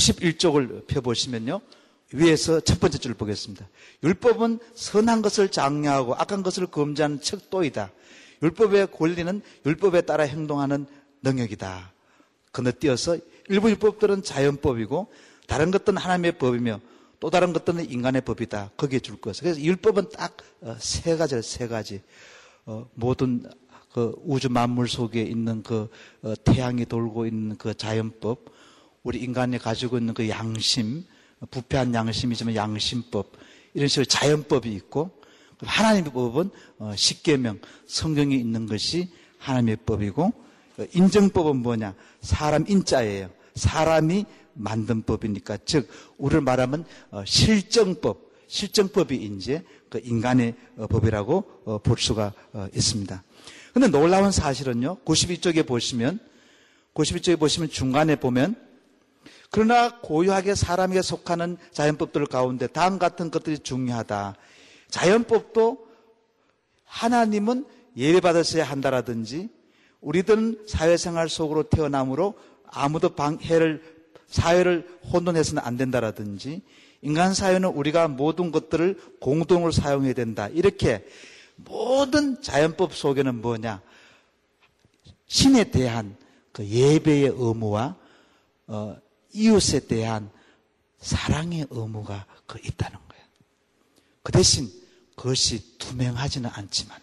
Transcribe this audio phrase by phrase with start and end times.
[0.00, 1.60] 91쪽을 펴보시면요.
[2.12, 3.68] 위에서 첫 번째 줄을 보겠습니다.
[4.02, 7.92] 율법은 선한 것을 장려하고 악한 것을 금지하는 척도이다.
[8.42, 10.86] 율법의 권리는 율법에 따라 행동하는
[11.22, 11.92] 능력이다.
[12.52, 13.18] 건너뛰어서
[13.48, 15.12] 일부 율법들은 자연법이고
[15.46, 16.80] 다른 것들은 하나님의 법이며
[17.20, 18.70] 또 다른 것들은 인간의 법이다.
[18.76, 19.42] 거기에 줄 것을.
[19.42, 22.00] 그래서 율법은 딱세 어, 가지를 세 가지.
[22.64, 23.44] 어, 모든
[23.92, 25.88] 그 우주 만물 속에 있는 그
[26.22, 28.59] 어, 태양이 돌고 있는 그 자연법,
[29.02, 31.04] 우리 인간이 가지고 있는 그 양심,
[31.50, 33.32] 부패한 양심이지만 양심법
[33.74, 35.10] 이런 식으로 자연법이 있고
[35.62, 41.94] 하나님의 법은 어, 십계명 성경에 있는 것이 하나님의 법이고 어, 인정법은 뭐냐?
[42.20, 43.30] 사람 인자예요.
[43.54, 50.54] 사람이 만든 법이니까 즉 우리를 말하면 어, 실정법, 실정법이 이제 그 인간의
[50.88, 52.32] 법이라고 볼 수가
[52.74, 53.22] 있습니다.
[53.72, 54.98] 근데 놀라운 사실은요.
[55.04, 56.20] 92쪽에 보시면
[56.94, 58.56] 92쪽에 보시면 중간에 보면
[59.50, 64.36] 그러나 고유하게 사람에게 속하는 자연법들 가운데 다음 같은 것들이 중요하다.
[64.88, 65.86] 자연법도
[66.84, 69.48] 하나님은 예배받았어야 한다라든지
[70.00, 72.34] 우리들은 사회생활 속으로 태어남으로
[72.64, 73.82] 아무도 방해를
[74.28, 76.62] 사회를 혼돈해서는 안 된다라든지
[77.02, 80.48] 인간 사회는 우리가 모든 것들을 공동으로 사용해야 된다.
[80.48, 81.04] 이렇게
[81.56, 83.82] 모든 자연법 속에는 뭐냐?
[85.26, 86.16] 신에 대한
[86.52, 87.96] 그 예배의 의무와
[88.68, 88.96] 어,
[89.32, 90.30] 이웃에 대한
[90.98, 93.24] 사랑의 의무가 그 있다는 거예요.
[94.22, 94.70] 그 대신
[95.16, 96.98] 그것이 투명하지는 않지만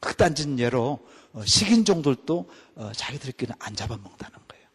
[0.00, 0.98] 극단적인 예로
[1.32, 4.66] 어, 식인종들도 어, 자기들끼리 안 잡아먹는다는 거예요.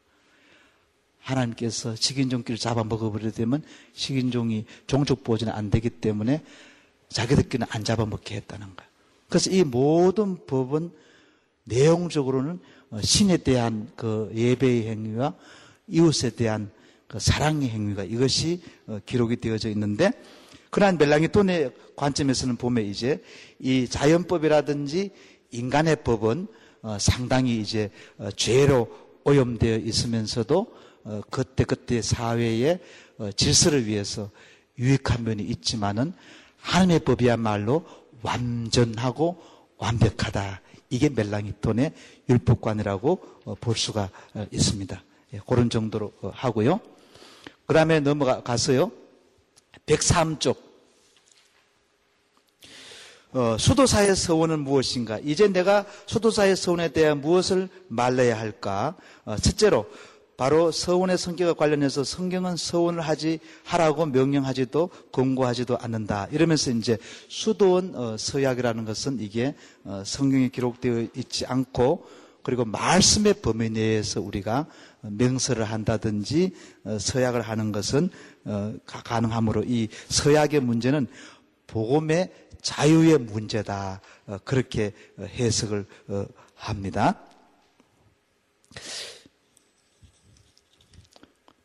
[1.20, 3.64] 하나님께서 식인종끼리 잡아먹어버리게 되면
[3.94, 6.44] 식인종이 종족 보존이 안 되기 때문에
[7.10, 8.92] 자기들끼리는 안 잡아먹게 했다는 거예요.
[9.30, 10.92] 그래서 이 모든 법은
[11.66, 12.60] 내용적으로는
[12.90, 15.36] 어, 신에 대한 그 예배의 행위와
[15.88, 16.72] 이웃에 대한
[17.08, 20.12] 그 사랑의 행위가 이것이 어, 기록이 되어져 있는데
[20.70, 23.24] 그러한 멜랑이톤의 관점에서는 보면 이제
[23.60, 25.12] 이 자연법이라든지
[25.52, 26.48] 인간의 법은
[26.82, 28.90] 어, 상당히 이제 어, 죄로
[29.24, 30.88] 오염되어 있으면서도
[31.30, 32.80] 그때 그때 사회의
[33.36, 34.30] 질서를 위해서
[34.78, 36.14] 유익한 면이 있지만은
[36.58, 37.86] 하나님의 법이야말로
[38.22, 39.42] 완전하고
[39.78, 40.62] 완벽하다.
[40.90, 41.94] 이게 멜랑이톤의
[42.30, 43.20] 율법관이라고
[43.60, 44.10] 볼 수가
[44.52, 45.02] 있습니다.
[45.38, 46.80] 예, 그런 정도로 어, 하고요.
[47.66, 48.92] 그 다음에 넘어가서요.
[49.86, 50.58] 103쪽.
[53.34, 55.20] 어, 수도사의 서원은 무엇인가?
[55.20, 58.96] 이제 내가 수도사의 서원에 대한 무엇을 말해야 할까?
[59.26, 59.86] 어, 첫째로,
[60.38, 66.28] 바로 서원의 성격과 관련해서 성경은 서원을 하지, 하라고 명령하지도, 권고하지도 않는다.
[66.32, 72.08] 이러면서 이제 수도원 어, 서약이라는 것은 이게 어, 성경에 기록되어 있지 않고,
[72.48, 74.68] 그리고 말씀의 범위 내에서 우리가
[75.02, 76.54] 명설을 한다든지
[76.84, 78.10] 어, 서약을 하는 것은
[78.46, 81.08] 어, 가능하므로 이 서약의 문제는
[81.68, 82.32] 복음의
[82.62, 84.02] 자유의 문제다.
[84.28, 85.86] 어, 그렇게 해석을
[86.56, 87.22] 합니다.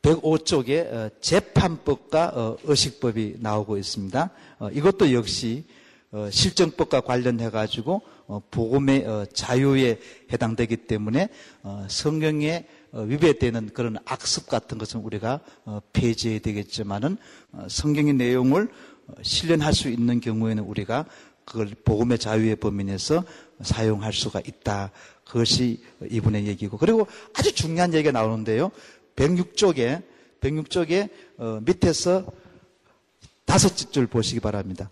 [0.03, 4.31] 105쪽에 재판법과 의식법이 나오고 있습니다.
[4.73, 5.65] 이것도 역시
[6.31, 8.03] 실정법과 관련해 가지고
[8.51, 10.01] 복음의 자유에
[10.33, 11.29] 해당되기 때문에
[11.89, 17.17] 성경의 어, 위배되는 그런 악습 같은 것은 우리가 어, 폐지해야 되겠지만은
[17.53, 18.69] 어, 성경의 내용을
[19.23, 21.07] 실현할 수 있는 경우에는 우리가
[21.45, 23.25] 그걸 복음의 자유의 범위 내에서
[23.63, 24.93] 사용할 수가 있다.
[25.25, 28.71] 그것이 이분의 얘기고 그리고 아주 중요한 얘기가 나오는데요.
[29.17, 30.03] 106쪽에
[30.41, 32.27] 106쪽에 밑에서
[33.45, 34.91] 다섯 줄 보시기 바랍니다.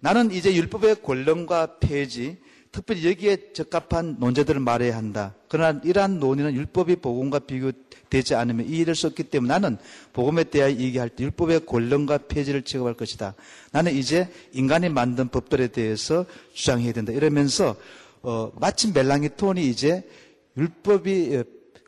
[0.00, 2.38] 나는 이제 율법의 권능과 폐지
[2.72, 5.34] 특별히 여기에 적합한 논제들을 말해야 한다.
[5.48, 9.78] 그러나 이러한 논의는 율법이 복음과 비교되지 않으면 이해될 수 없기 때문에 나는
[10.12, 13.34] 복음에 대하여 얘기할 때 율법의 권능과 폐지를 취급할 것이다.
[13.72, 17.12] 나는 이제 인간이 만든 법들에 대해서 주장해야 된다.
[17.12, 17.76] 이러면서
[18.22, 20.08] 어, 마침 멜랑이 톤이 이제
[20.56, 21.44] 율법이 어,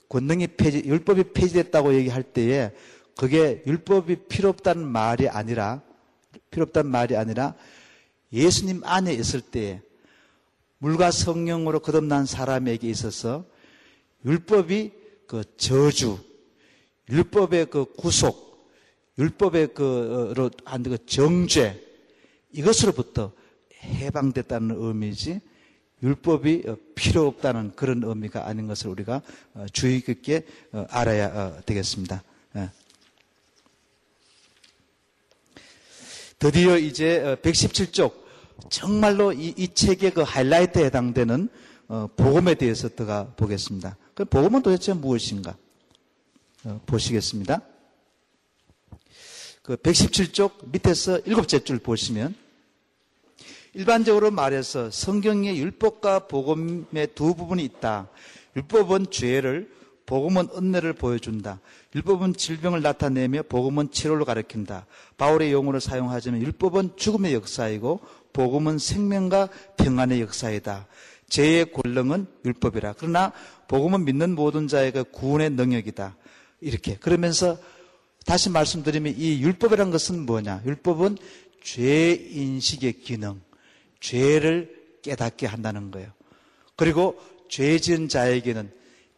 [0.08, 2.70] 권능이 폐지, 율법이 폐지됐다고 얘기할 때에
[3.16, 5.82] 그게 율법이 필요 없다는 말이 아니라
[6.50, 7.54] 필요 없다는 말이 아니라
[8.32, 9.80] 예수님 안에 있을 때에
[10.80, 13.44] 물과 성령으로 거듭난 사람에게 있어서
[14.24, 14.92] 율법이
[15.26, 16.18] 그 저주,
[17.08, 18.70] 율법의 그 구속,
[19.18, 21.80] 율법의 그로 한그 정죄
[22.52, 23.32] 이것으로부터
[23.82, 25.40] 해방됐다는 의미지
[26.02, 29.20] 율법이 필요 없다는 그런 의미가 아닌 것을 우리가
[29.52, 32.22] 어, 주의 깊게 어, 알아야 어, 되겠습니다.
[32.56, 32.70] 예.
[36.38, 38.14] 드디어 이제 117쪽
[38.68, 41.48] 정말로 이, 이 책의 그 하이라이트에 해당되는
[41.88, 43.96] 어, 복음에 대해서 들어가 보겠습니다.
[44.14, 45.56] 그 복음은 도대체 무엇인가?
[46.64, 47.62] 어, 보시겠습니다.
[49.62, 52.34] 그 117쪽 밑에서 일곱째 줄 보시면
[53.74, 58.08] 일반적으로 말해서 성경의 율법과 복음의 두 부분이 있다.
[58.56, 59.70] 율법은 죄를,
[60.06, 61.60] 복음은 은혜를 보여준다.
[61.94, 64.86] 율법은 질병을 나타내며 복음은 치료를 가리킨다.
[65.18, 68.00] 바울의 용어를 사용하자면 율법은 죽음의 역사이고
[68.32, 70.86] 복음은 생명과 평안의 역사이다.
[71.28, 72.94] 죄의 권능은 율법이라.
[72.98, 73.32] 그러나
[73.68, 76.16] 복음은 믿는 모든 자에게 구원의 능력이다.
[76.60, 76.96] 이렇게.
[76.96, 77.58] 그러면서
[78.26, 80.62] 다시 말씀드리면 이 율법이란 것은 뭐냐?
[80.66, 81.16] 율법은
[81.62, 83.40] 죄 인식의 기능,
[84.00, 86.12] 죄를 깨닫게 한다는 거예요.
[86.76, 88.70] 그리고 죄 지은 자에게는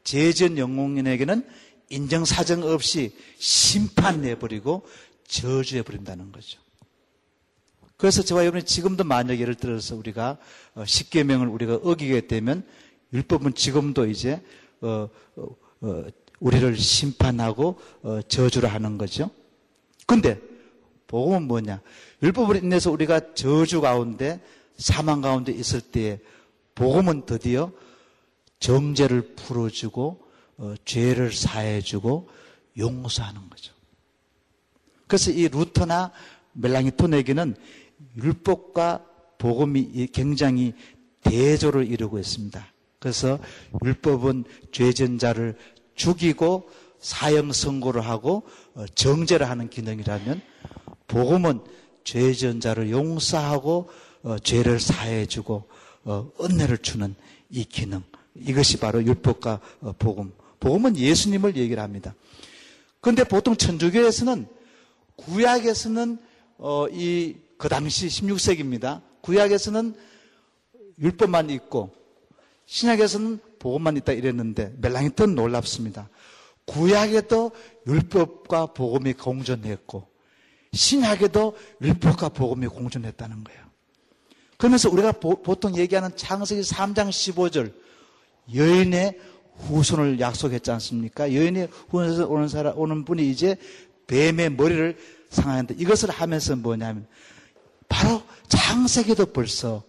[0.05, 1.47] 죄 지은 영웅인에게는
[1.91, 4.87] 인정사정 없이 심판해버리고
[5.29, 6.59] 저주해버린다는 거죠.
[8.03, 10.37] 그래서 저와 여러분이 지금도 만약 예를 들어서 우리가
[10.75, 12.67] 어, 십계명을 우리가 어기게 되면
[13.13, 14.43] 율법은 지금도 이제
[14.81, 15.47] 어, 어,
[15.83, 16.05] 어
[16.41, 19.31] 우리를 심판하고 어, 저주를 하는 거죠.
[20.05, 20.41] 근데
[21.07, 21.81] 복음은 뭐냐?
[22.25, 24.41] 율법으로 인해서 우리가 저주 가운데
[24.77, 26.19] 사망 가운데 있을 때에
[26.75, 27.71] 복음은 드디어
[28.59, 32.29] 정죄를 풀어주고 어, 죄를 사해주고
[32.77, 33.73] 용서하는 거죠.
[35.07, 36.11] 그래서 이 루터나
[36.55, 37.55] 멜랑이톤에게는
[38.17, 39.05] 율법과
[39.39, 40.75] 복음이 굉장히
[41.23, 42.65] 대조를 이루고 있습니다.
[42.99, 43.39] 그래서
[43.85, 45.57] 율법은 죄전자를
[45.95, 46.69] 죽이고
[47.01, 48.45] 사형 선고를 하고
[48.75, 50.41] 어, 정죄를 하는 기능이라면
[51.09, 51.61] 복음은
[52.05, 53.89] 죄전자를 용서하고
[54.23, 55.65] 어, 죄를 사해주고
[56.05, 57.15] 어, 은혜를 주는
[57.51, 58.03] 이 기능
[58.35, 59.61] 이것이 바로 율법과
[59.99, 62.15] 복음 복음은 예수님을 얘기를 합니다.
[63.01, 64.47] 그런데 보통 천주교에서는
[65.17, 66.19] 구약에서는
[66.93, 69.03] 이 그 당시 16세기입니다.
[69.21, 69.95] 구약에서는
[70.99, 71.95] 율법만 있고
[72.67, 76.09] 신약에서는 복음만 있다 이랬는데 멜랑이턴 놀랍습니다.
[76.65, 77.53] 구약에도
[77.87, 80.09] 율법과 복음이 공존했고
[80.73, 83.61] 신약에도 율법과 복음이 공존했다는 거예요.
[84.57, 87.73] 그러면서 우리가 보, 통 얘기하는 창세기 3장 15절
[88.53, 89.21] 여인의
[89.69, 91.33] 후손을 약속했지 않습니까?
[91.33, 93.57] 여인의 후손에서 오는 사람 오는 분이 이제
[94.09, 94.99] 뱀의 머리를
[95.31, 97.07] 상하는데 이것을 하면서 뭐냐면
[97.93, 99.85] 바로 창세기도 벌써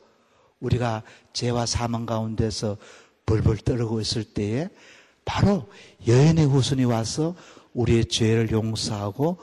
[0.60, 2.78] 우리가 죄와 사망 가운데서
[3.26, 4.68] 벌벌 떨고 있을 때에
[5.24, 5.70] 바로
[6.06, 7.34] 여인의 후손이 와서
[7.74, 9.38] 우리의 죄를 용서하고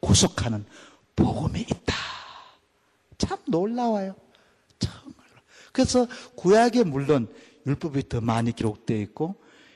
[0.00, 0.64] 구속하는
[1.14, 1.94] 복음이 있다.
[3.18, 4.14] 참 놀라워요.
[4.78, 5.42] 정말로.
[5.72, 7.28] 그래서 구약에 물론
[7.66, 9.34] 율법이 더 많이 기록되어 있고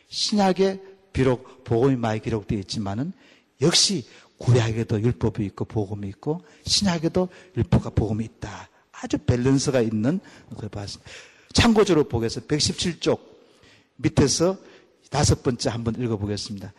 [0.08, 0.80] 신약에
[1.12, 3.12] 비록 복음이 많이 기록되어 있지만은
[3.60, 4.06] 역시
[4.40, 8.68] 구약에도 율법이 있고 복음이 있고 신약에도 율법과 복음이 있다.
[8.90, 10.18] 아주 밸런스가 있는
[10.58, 11.10] 그 봤습니다.
[11.52, 12.56] 참고적으로 보겠습니다.
[12.56, 13.20] 117쪽
[13.96, 14.56] 밑에서
[15.10, 16.72] 다섯 번째 한번 읽어보겠습니다.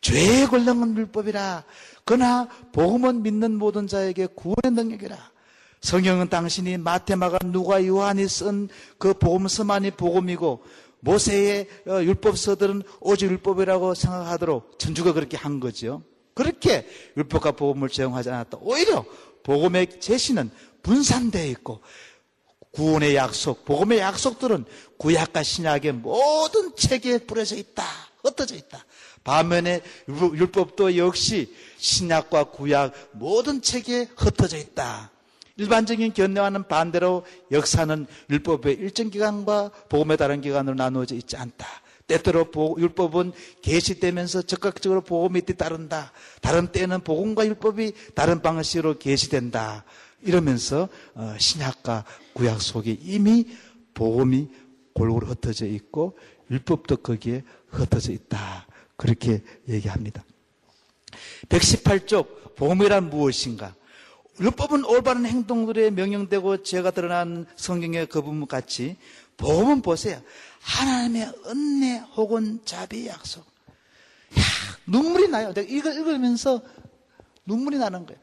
[0.00, 1.64] 죄의 권능은 율법이라.
[2.04, 5.16] 그러나 복음은 믿는 모든 자에게 구원의 능력이라.
[5.80, 10.64] 성경은 당신이 마테마가 누가 요한이 쓴 그 복음서만이 복음이고
[11.00, 16.02] 모세의 어, 율법서들은 오직 율법이라고 생각하도록 전주가 그렇게 한 거죠.
[16.34, 16.86] 그렇게
[17.16, 18.58] 율법과 복음을 제공하지 않았다.
[18.60, 19.04] 오히려
[19.42, 20.50] 복음의 제시는
[20.82, 21.80] 분산되어 있고
[22.72, 24.64] 구원의 약속, 복음의 약속들은
[24.98, 27.84] 구약과 신약의 모든 책에 뿌려져 있다.
[28.22, 28.84] 흩어져 있다.
[29.22, 35.10] 반면에 율법도 역시 신약과 구약 모든 책에 흩어져 있다.
[35.56, 41.66] 일반적인 견해와는 반대로 역사는 율법의 일정 기간과 복음의 다른 기간으로 나누어져 있지 않다.
[42.06, 42.46] 때때로
[42.78, 43.32] 율법은
[43.62, 46.12] 계시되면서 적극적으로 복음이 뒤따른다.
[46.40, 49.84] 다른 때는 복음과 율법이 다른 방식으로 계시된다.
[50.22, 53.46] 이러면서 어, 신약과 구약 속에 이미
[53.94, 54.48] 복음이
[54.94, 56.18] 골고루 흩어져 있고
[56.50, 58.66] 율법도 거기에 흩어져 있다.
[58.96, 60.24] 그렇게 얘기합니다.
[61.48, 63.74] 118쪽 복음이란 무엇인가?
[64.40, 68.96] 율법은 올바른 행동들에 명령되고 죄가 드러난 성경의 그 부분 같이
[69.36, 70.22] 복음은 보세요.
[70.60, 73.40] 하나님의 은혜 혹은 자비 약속.
[74.38, 74.42] 야,
[74.86, 75.52] 눈물이 나요.
[75.52, 76.62] 내가 이거 읽으면서
[77.44, 78.20] 눈물이 나는 거예요.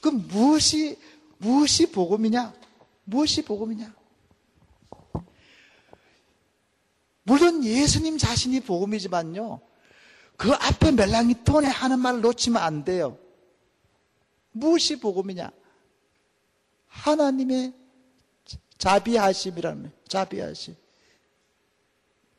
[0.00, 0.98] 그 무엇이
[1.38, 2.54] 무엇이 복음이냐?
[3.04, 3.92] 무엇이 복음이냐?
[7.24, 9.60] 물론 예수님 자신이 복음이지만요.
[10.36, 13.18] 그 앞에 멜랑이 톤에 하는 말을 놓치면 안 돼요.
[14.52, 15.50] 무엇이 복음이냐?
[16.88, 17.72] 하나님의
[18.82, 20.74] 자비하심이라는 자비하심.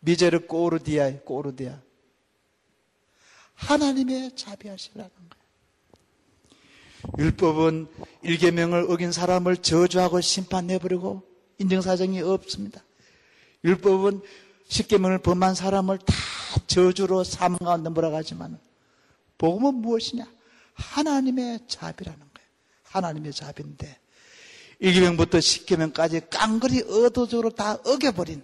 [0.02, 1.80] 미제르 꼬르디아, 꼬르디아.
[3.54, 5.44] 하나님의 자비하심이라는 거예요.
[7.18, 7.88] 율법은
[8.24, 11.24] 일계명을 어긴 사람을 저주하고 심판해버리고
[11.60, 12.84] 인정사정이 없습니다.
[13.64, 14.22] 율법은
[14.68, 16.14] 십계명을 범한 사람을 다
[16.68, 18.60] 저주로 사망 가운데 몰아가지만
[19.38, 20.30] 복음은 무엇이냐?
[20.74, 22.50] 하나님의 자비라는 거예요.
[22.84, 24.03] 하나님의 자비인데
[24.84, 28.44] 1계명부터 10계명까지 깡그리 의도적으로 다 어겨버린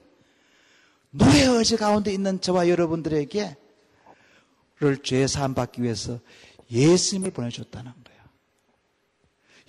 [1.11, 3.57] 노예 의지 가운데 있는 저와 여러분들에게
[4.79, 6.19] 를 죄 사함 받기 위해서
[6.71, 8.19] 예수님을 보내줬다는 거예요.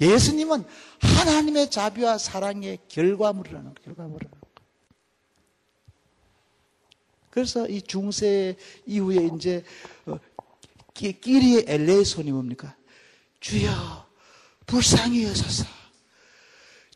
[0.00, 0.64] 예수님은
[1.00, 3.74] 하나님의 자비와 사랑의 결과물이라는.
[3.84, 4.40] 결과물이라는.
[7.30, 9.64] 그래서 이 중세 이후에 이제
[10.06, 10.18] 어,
[10.94, 12.76] 끼리의 엘레의 손이 뭡니까?
[13.40, 14.06] 주여
[14.66, 15.79] 불쌍히 여소서.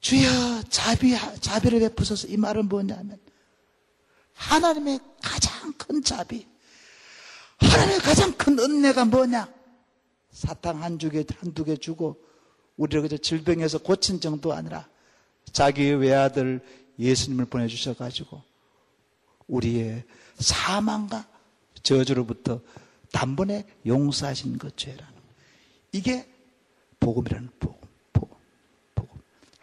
[0.04, 2.28] 주여 자비 자비를 베푸소서.
[2.28, 3.18] 이 말은 뭐냐면
[4.34, 6.46] 하나님의 가장 큰 자비,
[7.56, 9.50] 하나님의 가장 큰 은혜가 뭐냐?
[10.30, 12.22] 사탕 한 주게 한두 개 주고
[12.76, 14.86] 우리를 그저 질병에서 고친 정도 아니라
[15.52, 16.60] 자기의 외아들
[16.98, 18.42] 예수님을 보내주셔 가지고
[19.46, 20.04] 우리의
[20.38, 21.26] 사망과
[21.82, 22.60] 저주로부터
[23.10, 25.14] 단번에 용서하신 것 죄라는
[25.92, 26.28] 이게
[27.00, 27.83] 복음이라는 복음, 복음, 복음.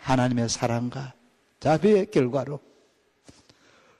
[0.01, 1.13] 하나님의 사랑과
[1.59, 2.59] 자비의 결과로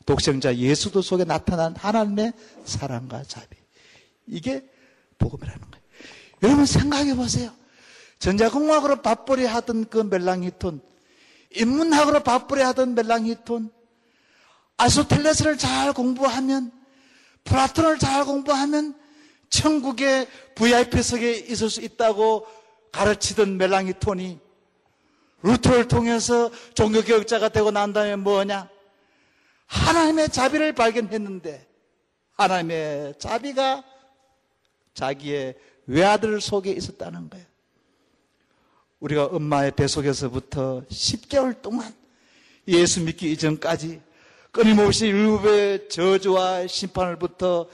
[0.06, 2.34] 독생자 예수도 속에 나타난 하나님의
[2.66, 3.56] 사랑과 자비.
[4.28, 4.68] 이게
[5.20, 5.86] 복음이라는 거예요.
[6.44, 7.52] 여러분 생각해 보세요.
[8.20, 10.82] 전자공학으로 밥벌이 하던 그 멜랑히톤,
[11.56, 13.72] 인문학으로 밥벌이 하던 멜랑히톤,
[14.78, 16.72] 아소텔레스를 잘 공부하면,
[17.44, 18.96] 플라톤을 잘 공부하면
[19.50, 22.48] 천국의 VIP석에 있을 수 있다고
[22.92, 24.40] 가르치던 멜랑히톤이
[25.44, 28.70] 루터를 통해서 종교교육자가 되고 난 다음에 뭐냐?
[29.68, 31.68] 하나님의 자비를 발견했는데
[32.34, 33.84] 하나님의 자비가
[34.94, 35.56] 자기의
[35.88, 37.46] 외아들 속에 있었다는 거예요.
[39.00, 41.94] 우리가 엄마의 뱃속에서부터 10개월 동안
[42.68, 44.02] 예수 믿기 이전까지
[44.52, 47.68] 끊임없이 율법의 저주와 심판을부터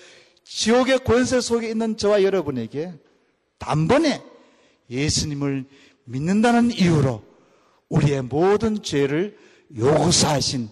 [0.44, 2.94] 지옥의 권세 속에 있는 저와 여러분에게
[3.58, 4.24] 단번에
[4.90, 5.66] 예수님을
[6.06, 7.27] 믿는다는 이유로
[7.90, 9.38] 우리의 모든 죄를
[9.76, 10.70] 용서하신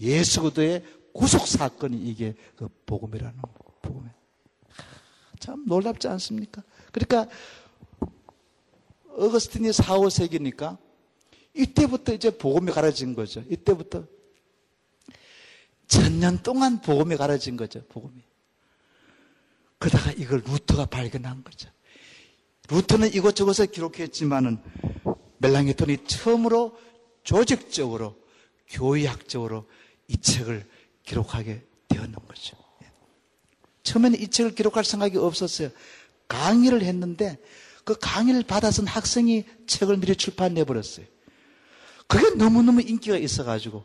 [0.00, 3.40] 예수 그도의 구속 사건이 이게 그 복음이라는
[3.82, 4.08] 복음이
[5.38, 6.62] 참 놀랍지 않습니까?
[6.92, 7.28] 그러니까
[9.16, 10.78] 어거스틴이 4, 5세기니까
[11.54, 13.42] 이때부터 이제 복음이 가르진 거죠.
[13.48, 14.04] 이때부터
[15.86, 17.84] 천년 동안 복음이 가르진 거죠.
[17.88, 18.22] 복음이.
[19.78, 21.68] 그러다가 이걸 루터가 발견한 거죠.
[22.70, 24.58] 루터는 이것저것에 기록했지만은
[25.42, 26.78] 멜랑게톤이 처음으로
[27.24, 28.16] 조직적으로
[28.68, 29.68] 교의학적으로
[30.08, 30.66] 이 책을
[31.04, 32.56] 기록하게 되었는 거죠.
[32.82, 32.86] 예.
[33.82, 35.70] 처음에는 이 책을 기록할 생각이 없었어요.
[36.28, 37.38] 강의를 했는데
[37.84, 41.06] 그 강의를 받아선 학생이 책을 미리 출판해 버렸어요.
[42.06, 43.84] 그게 너무너무 인기가 있어가지고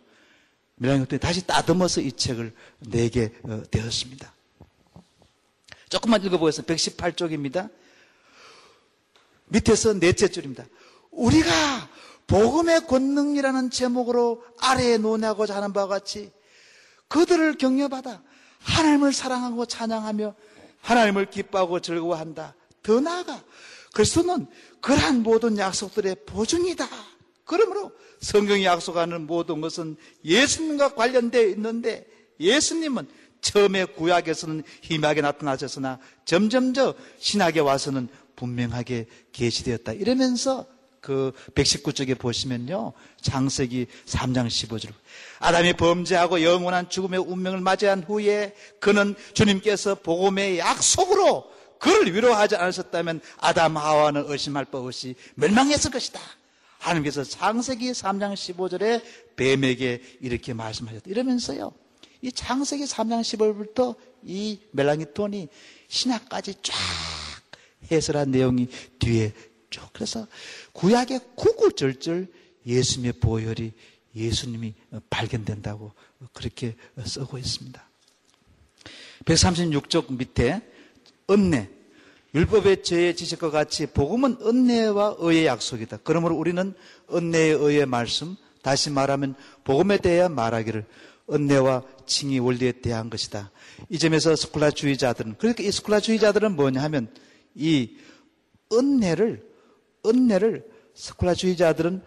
[0.76, 4.32] 밀라니오토 다시 따듬어서 이 책을 내게 어, 되었습니다.
[5.90, 6.74] 조금만 읽어보겠습니다.
[6.74, 7.72] 118쪽입니다.
[9.48, 10.66] 밑에서 넷째 줄입니다.
[11.18, 11.90] 우리가
[12.28, 16.32] 복음의 권능이라는 제목으로 아래에 논하고자 하는 바와 같이
[17.08, 18.22] 그들을 격려받아
[18.60, 20.36] 하나님을 사랑하고 찬양하며
[20.82, 22.56] 하나님을 기뻐하고 즐거워한다.
[22.84, 23.42] 더 나아가
[23.94, 24.48] 그리스도는
[24.82, 26.88] 그러한 모든 약속들의 보증이다.
[27.46, 32.06] 그러므로 성경이 약속하는 모든 것은 예수님과 관련되어 있는데
[32.40, 33.08] 예수님은
[33.42, 39.94] 처음에 구약에서는 희미하게 나타나셨으나 점점점 신학에 와서는 분명하게 계시되었다.
[39.94, 40.68] 이러면서
[41.02, 42.94] 그 119쪽에 보시면요.
[43.22, 44.92] 장세기 3장 15절.
[45.40, 51.46] 아담이 범죄하고 영원한 죽음의 운명을 맞이한 후에 그는 주님께서 복음의 약속으로
[51.80, 56.20] 그를 위로하지 않으셨다면 아담 하와는 의심할 바 없이 멸망했을 것이다.
[56.80, 59.02] 하나님께서 장세기 3장 15절에
[59.36, 61.10] 뱀에게 이렇게 말씀하셨다.
[61.10, 61.72] 이러면서요.
[62.22, 65.50] 이 장세기 3장 15절부터 이 멜랑이톤이
[65.88, 66.74] 신학까지 쫙
[67.92, 68.68] 해설한 내용이
[69.00, 69.34] 뒤에
[69.70, 70.28] 쭉 그래서
[70.74, 72.28] 구약의 구구절절
[72.66, 73.72] 예수님의 보혈이
[74.16, 74.74] 예수님이
[75.10, 75.92] 발견된다고
[76.34, 77.88] 그렇게 쓰고 있습니다.
[79.26, 80.62] 136쪽 밑에
[81.30, 81.70] 은혜,
[82.34, 86.00] 율법의 죄의 지식과 같이 복음은 은혜와 의의 약속이다.
[86.04, 86.74] 그러므로 우리는
[87.12, 90.86] 은혜의 의의 말씀, 다시 말하면 복음에 대해 말하기를
[91.32, 93.52] 은혜와 칭의 원리에 대한 것이다.
[93.90, 97.14] 이 점에서 스콜라주의자들은 그러니까 이 스콜라주의자들은 뭐냐 하면
[97.54, 97.98] 이
[98.72, 99.46] 은혜를
[100.06, 102.02] 은혜를 스콜라주의자들은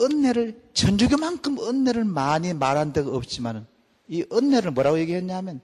[0.00, 3.66] 은혜를 천주교만큼 은혜를 많이 말한 데가 없지만은
[4.08, 5.60] 이 은혜를 뭐라고 얘기했냐면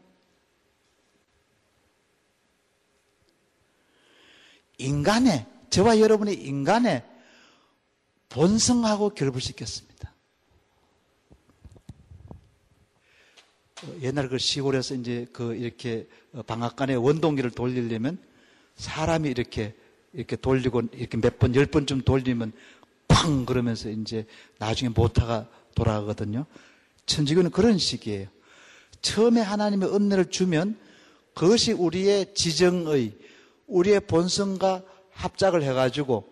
[4.78, 7.04] 인간의 저와 여러분의 인간의
[8.28, 9.92] 본성하고 결부시켰습니다.
[14.00, 16.08] 옛날 그 시골에서 이제 그 이렇게
[16.46, 18.18] 방앗간에 원동기를 돌리려면
[18.76, 19.74] 사람이 이렇게
[20.12, 22.52] 이렇게 돌리고 이렇게 몇 번, 열 번쯤 돌리면
[23.08, 24.26] 팡 그러면서 이제
[24.58, 26.46] 나중에 모타가 돌아가거든요.
[27.06, 28.28] 천주교는 그런 식이에요.
[29.00, 30.76] 처음에 하나님의 은혜를 주면
[31.34, 33.12] 그것이 우리의 지정의
[33.66, 36.24] 우리의 본성과 합작을 해가지고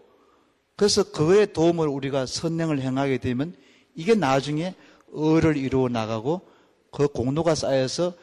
[0.77, 3.55] 그래서 그의 도움을 우리가 선행을 행하게 되면
[3.95, 4.75] 이게 나중에
[5.13, 6.43] 의를 이루어 나가고
[6.91, 8.15] 그 공로가 쌓여서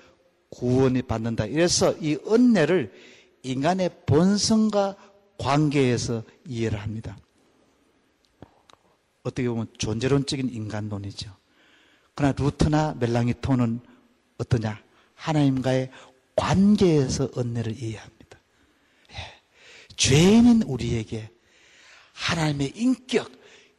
[0.50, 1.46] 구원이 받는다.
[1.46, 2.92] 이래서 이 은혜를
[3.44, 4.96] 인간의 본성과
[5.38, 7.18] 관계에서 이해를 합니다.
[9.24, 11.36] 어떻게 보면 존재론적인 인간론이죠.
[12.16, 13.80] 그러나 루트나 멜랑이토는
[14.38, 14.82] 어떠냐?
[15.16, 15.92] 하나님과의
[16.36, 18.40] 관계에서 은혜를 이해합니다.
[19.12, 19.16] 예.
[19.96, 21.30] 죄인인 우리에게
[22.14, 23.32] 하나님의 인격,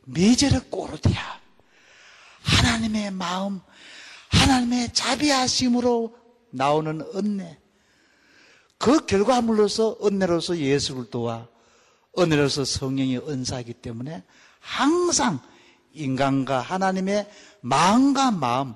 [0.04, 1.40] 미제르 꼬르디야.
[2.42, 3.60] 하나님의 마음,
[4.30, 6.16] 하나님의 자비하심으로
[6.50, 7.58] 나오는 은혜.
[8.78, 11.48] 그 결과물로서 은혜로서 예수를 도와
[12.16, 14.24] 은혜로서 성령의 은사이기 때문에
[14.60, 15.40] 항상
[15.92, 17.28] 인간과 하나님의
[17.60, 18.74] 마음과 마음,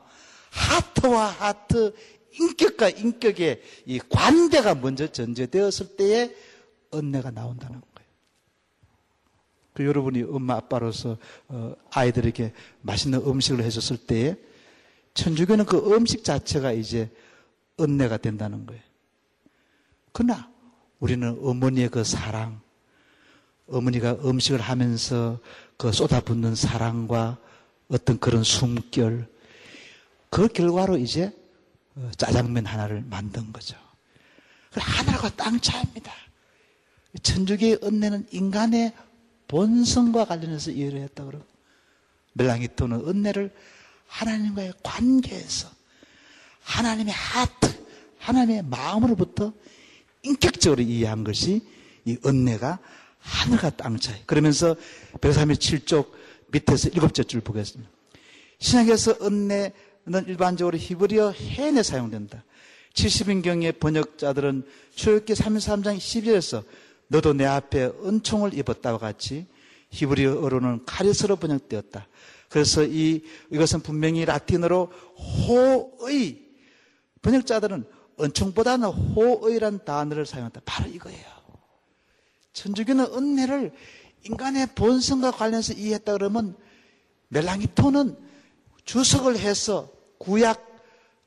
[0.50, 1.94] 하트와 하트,
[2.32, 6.35] 인격과 인격의 이 관대가 먼저 전제되었을 때에
[6.92, 8.11] 은혜가 나온다는 거예요.
[9.75, 11.16] 그 여러분이 엄마 아빠로서
[11.49, 14.37] 어, 아이들에게 맛있는 음식을 해줬을 때에
[15.14, 17.11] 천주교는 그 음식 자체가 이제
[17.81, 18.83] 은혜가 된다는 거예요.
[20.12, 20.51] 그러나
[21.01, 22.61] 우리는 어머니의 그 사랑,
[23.66, 25.40] 어머니가 음식을 하면서
[25.77, 27.38] 그 쏟아붓는 사랑과
[27.88, 29.29] 어떤 그런 숨결,
[30.31, 31.33] 그 결과로 이제
[31.94, 33.77] 어, 짜장면 하나를 만든 거죠.
[34.72, 36.12] 하늘과 땅 차이입니다.
[37.22, 38.92] 천주교의 은혜는 인간의
[39.48, 41.44] 본성과 관련해서 이해를 했다 그러고
[42.33, 43.55] 멜랑이토는 은혜를
[44.07, 45.68] 하나님과의 관계에서
[46.62, 47.85] 하나님의 하트,
[48.18, 49.53] 하나님의 마음으로부터
[50.22, 51.61] 인격적으로 이해한 것이
[52.04, 52.78] 이 은혜가
[53.18, 54.20] 하늘과 땅 차이.
[54.26, 54.76] 그러면서
[55.20, 56.11] 137쪽
[56.48, 57.90] 밑에서 일곱째 줄 보겠습니다.
[58.58, 62.44] 신약에서 은혜는 일반적으로 히브리어 헨에 사용된다.
[62.94, 66.64] 70인경의 번역자들은 출애굽기 33장 12절에서
[67.08, 69.46] 너도 내 앞에 은총을 입었다와 같이
[69.90, 72.06] 히브리어로는 카리스로 번역되었다.
[72.48, 74.92] 그래서 이 이것은 분명히 라틴어로
[75.48, 76.38] 호의
[77.22, 77.85] 번역자들은
[78.20, 80.61] 은총보다는 호의란 단어를 사용한다.
[80.64, 81.25] 바로 이거예요.
[82.53, 83.72] 천주교는 은혜를
[84.25, 86.57] 인간의 본성과 관련해서 이해했다 그러면
[87.29, 88.16] 멜랑이토는
[88.85, 90.64] 주석을 해서 구약,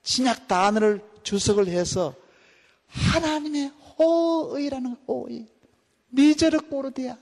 [0.04, 2.16] 신약 단어를 주석을 해서
[2.88, 5.48] 하나님의 호의라는 호의.
[6.10, 7.18] 미제르 꼬르디야.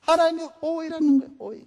[0.00, 1.66] 하나님의 호의라는 거예요, 호의.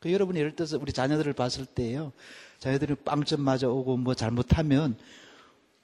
[0.00, 2.12] 그 여러분이 예를 들어서 우리 자녀들을 봤을 때요.
[2.60, 4.96] 자녀들이 빵점 맞아 오고 뭐 잘못하면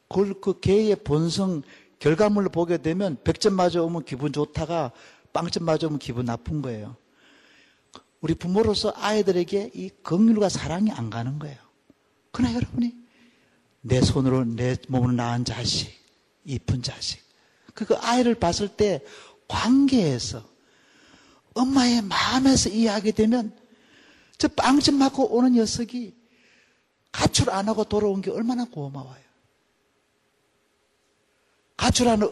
[0.08, 1.62] 그걸 그 개의 본성
[1.98, 4.92] 결과물로 보게 되면 100점 맞아 오면 기분 좋다가
[5.32, 6.96] 빵점 맞아 오면 기분 나쁜 거예요.
[8.20, 11.56] 우리 부모로서 아이들에게 이 긍휼과 사랑이 안 가는 거예요.
[12.30, 12.94] 그러나 여러분이
[13.80, 15.90] 내 손으로 내 몸으로 낳은 자식,
[16.44, 17.20] 이쁜 자식.
[17.74, 19.02] 그 아이를 봤을 때
[19.48, 20.42] 관계에서
[21.54, 23.56] 엄마의 마음에서 이해하게 되면
[24.36, 26.14] 저 빵점 맞고 오는 녀석이
[27.16, 29.24] 가출 안 하고 돌아온 게 얼마나 고마워요.
[31.78, 32.30] 가출하는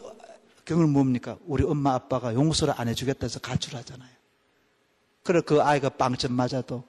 [0.67, 1.39] 경우는 뭡니까?
[1.47, 4.11] 우리 엄마 아빠가 용서를 안 해주겠다 해서 가출하잖아요.
[5.23, 6.85] 그래 그 아이가 빵점 맞아도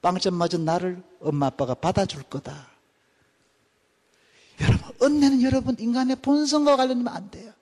[0.00, 2.68] 빵점 맞은 나를 엄마 아빠가 받아줄 거다.
[4.60, 7.52] 여러분 은혜는 여러분 인간의 본성과 관련되면 안 돼요.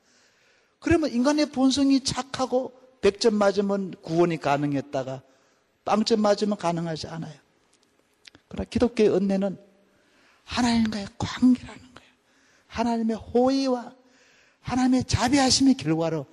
[0.78, 5.22] 그러면 인간의 본성이 착하고 100점 맞으면 구원이 가능했다가
[5.86, 7.47] 빵점 맞으면 가능하지 않아요.
[8.48, 9.58] 그러나 기독교의 은혜는
[10.44, 12.10] 하나님과의 관계라는 거예요.
[12.66, 13.94] 하나님의 호의와
[14.60, 16.26] 하나님의 자비하심의 결과로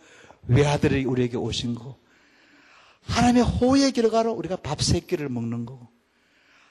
[0.48, 1.98] 외아들이 우리에게 오신 거고
[3.04, 5.88] 하나님의 호의의 결과로 우리가 밥 세 끼를 먹는 거고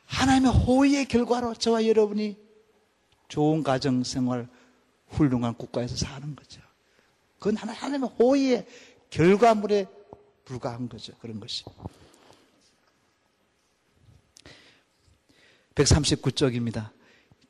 [0.06, 2.36] 하나님의 호의의 결과로 저와 여러분이
[3.28, 4.48] 좋은 가정 생활
[5.08, 6.60] 훌륭한 국가에서 사는 거죠.
[7.38, 8.66] 그건 하나님의 호의의
[9.10, 9.86] 결과물에
[10.44, 11.12] 불과한 거죠.
[11.20, 11.64] 그런 것이.
[15.74, 16.90] 139쪽입니다.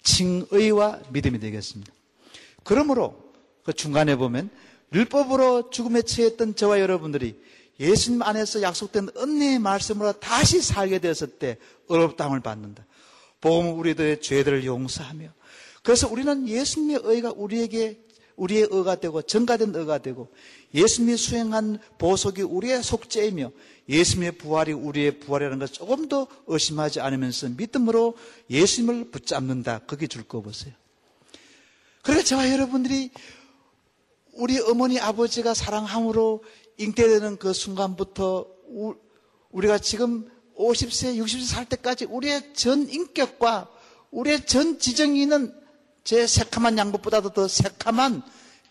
[0.02, 1.92] 칭의와 믿음이 되겠습니다.
[2.62, 3.32] 그러므로
[3.64, 4.50] 그 중간에 보면
[4.92, 7.40] 율법으로 죽음에 처했던 저와 여러분들이
[7.80, 11.58] 예수님 안에서 약속된 은혜의 말씀으로 다시 살게 되었을 때
[11.88, 12.86] 어렵다함을 받는다.
[13.40, 15.28] 복음은 우리들의 죄들을 용서하며
[15.82, 18.00] 그래서 우리는 예수님의 의가 우리에게
[18.36, 20.32] 우리의 의가 되고 전가된 의가 되고
[20.74, 23.52] 예수님이 수행한 보석이 우리의 속죄이며
[23.88, 28.16] 예수님의 부활이 우리의 부활이라는 것을 조금 더 의심하지 않으면서 믿음으로
[28.50, 29.80] 예수님을 붙잡는다.
[29.86, 30.74] 거기 줄거 보세요.
[32.02, 33.10] 그러니까 저와 여러분들이
[34.32, 36.42] 우리 어머니 아버지가 사랑함으로
[36.78, 38.46] 잉태되는 그 순간부터
[39.50, 43.70] 우리가 지금 50세, 60세 살 때까지 우리의 전 인격과
[44.10, 45.54] 우리의 전 지정이는
[46.02, 48.22] 제 새카만 양복보다도 더 새카만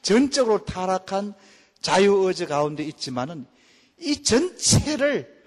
[0.02, 1.34] 전적으로 타락한
[1.84, 3.46] 자유의지 가운데 있지만은
[4.00, 5.44] 이 전체를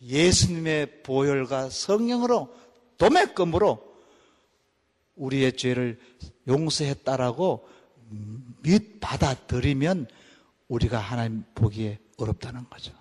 [0.00, 2.54] 예수님의 보혈과 성령으로
[2.96, 3.90] 도매금으로
[5.16, 6.00] 우리의 죄를
[6.48, 7.68] 용서했다라고
[8.62, 10.06] 믿 받아들이면
[10.68, 12.92] 우리가 하나님 보기에 어렵다는 거죠.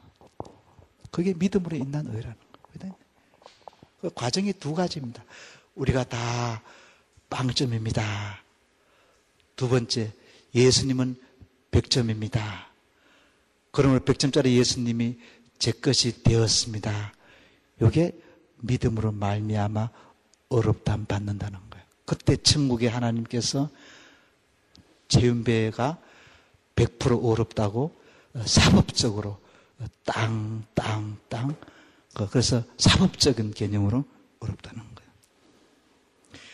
[1.12, 2.95] 그게 믿음으로 인한 의라는 거거든요.
[4.02, 5.23] 그 과정이 두 가지입니다.
[5.75, 6.63] 우리가 다
[7.30, 8.43] 빵점입니다.
[9.56, 10.12] 두 번째,
[10.56, 11.15] 예수님은
[11.71, 12.68] 100점입니다.
[13.71, 15.17] 그러므로 100점짜리 예수님이
[15.58, 17.13] 제 것이 되었습니다.
[17.82, 18.17] 이게
[18.58, 19.89] 믿음으로 말미암아
[20.49, 21.86] 어렵담 받는다는 거예요.
[22.05, 23.69] 그때 천국의 하나님께서
[25.08, 25.97] 재윤배가
[26.75, 27.95] 100% 어렵다고
[28.45, 29.39] 사법적으로
[30.05, 31.55] 땅, 땅, 땅.
[32.32, 34.03] 그래서 사법적인 개념으로
[34.39, 35.12] 어렵다는 거예요.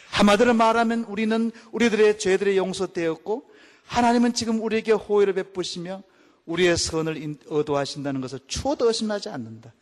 [0.09, 3.49] 한마디로 말하면 우리는 우리들의 죄들이 용서되었고
[3.85, 6.01] 하나님은 지금 우리에게 호의를 베푸시며
[6.45, 9.73] 우리의 선을 얻어하신다는 것을 추워도 의심하지 않는다.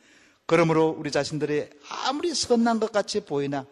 [0.46, 1.70] 그러므로 우리 자신들이
[2.06, 3.66] 아무리 선한 것 같이 보이나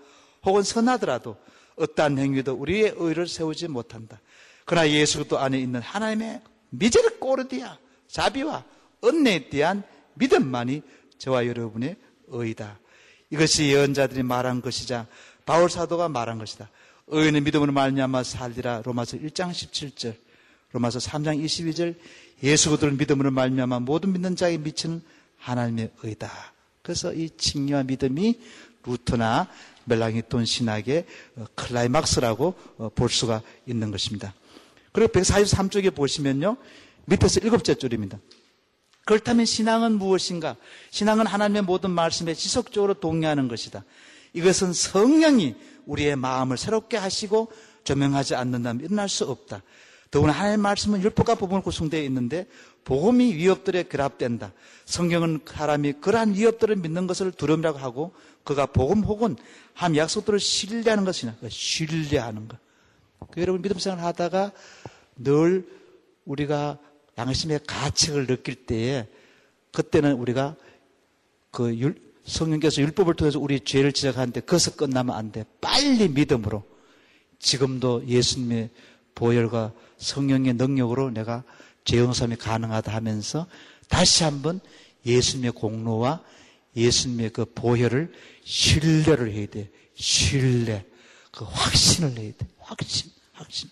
[0.44, 1.38] 혹은 선하더라도
[1.76, 4.20] 어떠한 행위도 우리의 의를 세우지 못한다.
[4.66, 7.78] 그러나 예수 그리스도 안에 있는 하나님의 미제르꼬르디아
[8.08, 8.64] 자비와
[9.04, 9.84] 은혜에 대한
[10.16, 10.82] 믿음만이
[11.18, 11.96] 저와 여러분의
[12.28, 12.80] 의다.
[13.30, 15.08] 이것이 예언자들이 말한 것이자
[15.46, 16.70] 바울 사도가 말한 것이다.
[17.08, 18.84] 의인의 믿음으로 말미암아 살리라.
[18.86, 20.16] 로마서 1장 17절,
[20.74, 21.96] 로마서 3장 22절.
[22.44, 25.02] 예수 그들은 믿음으로 말미암아 모든 믿는 자에게 미치는
[25.38, 26.32] 하나님의 의다.
[26.82, 28.40] 그래서 이 칭의와 믿음이
[28.86, 29.48] 루터나
[29.86, 31.06] 멜랑이톤 신학의
[31.56, 32.54] 클라이막스라고
[32.96, 34.34] 볼 수가 있는 것입니다.
[34.92, 36.58] 그리고 143쪽에 보시면요.
[37.06, 38.20] 밑에서 일곱째 줄입니다.
[39.06, 40.56] 그렇다면 신앙은 무엇인가?
[40.92, 43.84] 신앙은 하나님의 모든 말씀에 지속적으로 동의하는 것이다.
[44.34, 45.56] 이것은 성령이
[45.86, 47.52] 우리의 마음을 새롭게 하시고
[47.84, 49.64] 조명하지 않는다면 일어날 수 없다.
[50.12, 52.46] 더구나 하나님의 말씀은 율법과 부분으로 구성되어 있는데
[52.84, 54.52] 복음이 위협들에 결합된다.
[54.86, 59.38] 성경은 사람이 그러한 위협들을 믿는 것을 두려움이라고 하고 그가 복음 혹은
[59.74, 61.38] 한 약속들을 신뢰하는 것이냐.
[61.48, 62.58] 신뢰하는 것.
[63.32, 64.52] 그 여러분 믿음 생활 하다가
[65.16, 65.66] 늘
[66.26, 66.78] 우리가
[67.18, 69.08] 양심의 가책을 느낄 때에
[69.72, 70.56] 그때는 우리가
[71.52, 71.96] 그 율,
[72.26, 75.46] 성령께서 율법을 통해서 우리 죄를 지적하는데 그것을 끝나면 안 돼.
[75.62, 76.64] 빨리 믿음으로
[77.40, 78.70] 지금도 예수님의
[79.16, 81.44] 보혈과 성령의 능력으로 내가
[81.86, 83.48] 죄 용서함이 가능하다 하면서
[83.88, 84.60] 다시 한번
[85.06, 86.24] 예수님의 공로와
[86.76, 89.70] 예수님의 그 보혈을 신뢰를 해야 돼.
[89.96, 90.86] 신뢰.
[91.32, 92.48] 그 확신을 해야 돼.
[92.60, 93.70] 확신, 확신.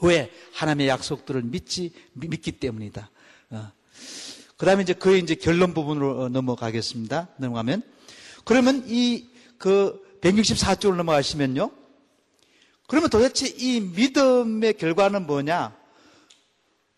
[0.00, 0.30] 왜?
[0.52, 3.10] 하나님의 약속들을 믿지, 믿기 때문이다.
[3.50, 3.72] 어.
[4.56, 7.28] 그 다음에 이제 그의 이제 결론 부분으로 어, 넘어가겠습니다.
[7.38, 7.82] 넘어가면.
[8.44, 11.70] 그러면 이 그 164쪽으로 넘어가시면요.
[12.88, 15.76] 그러면 도대체 이 믿음의 결과는 뭐냐?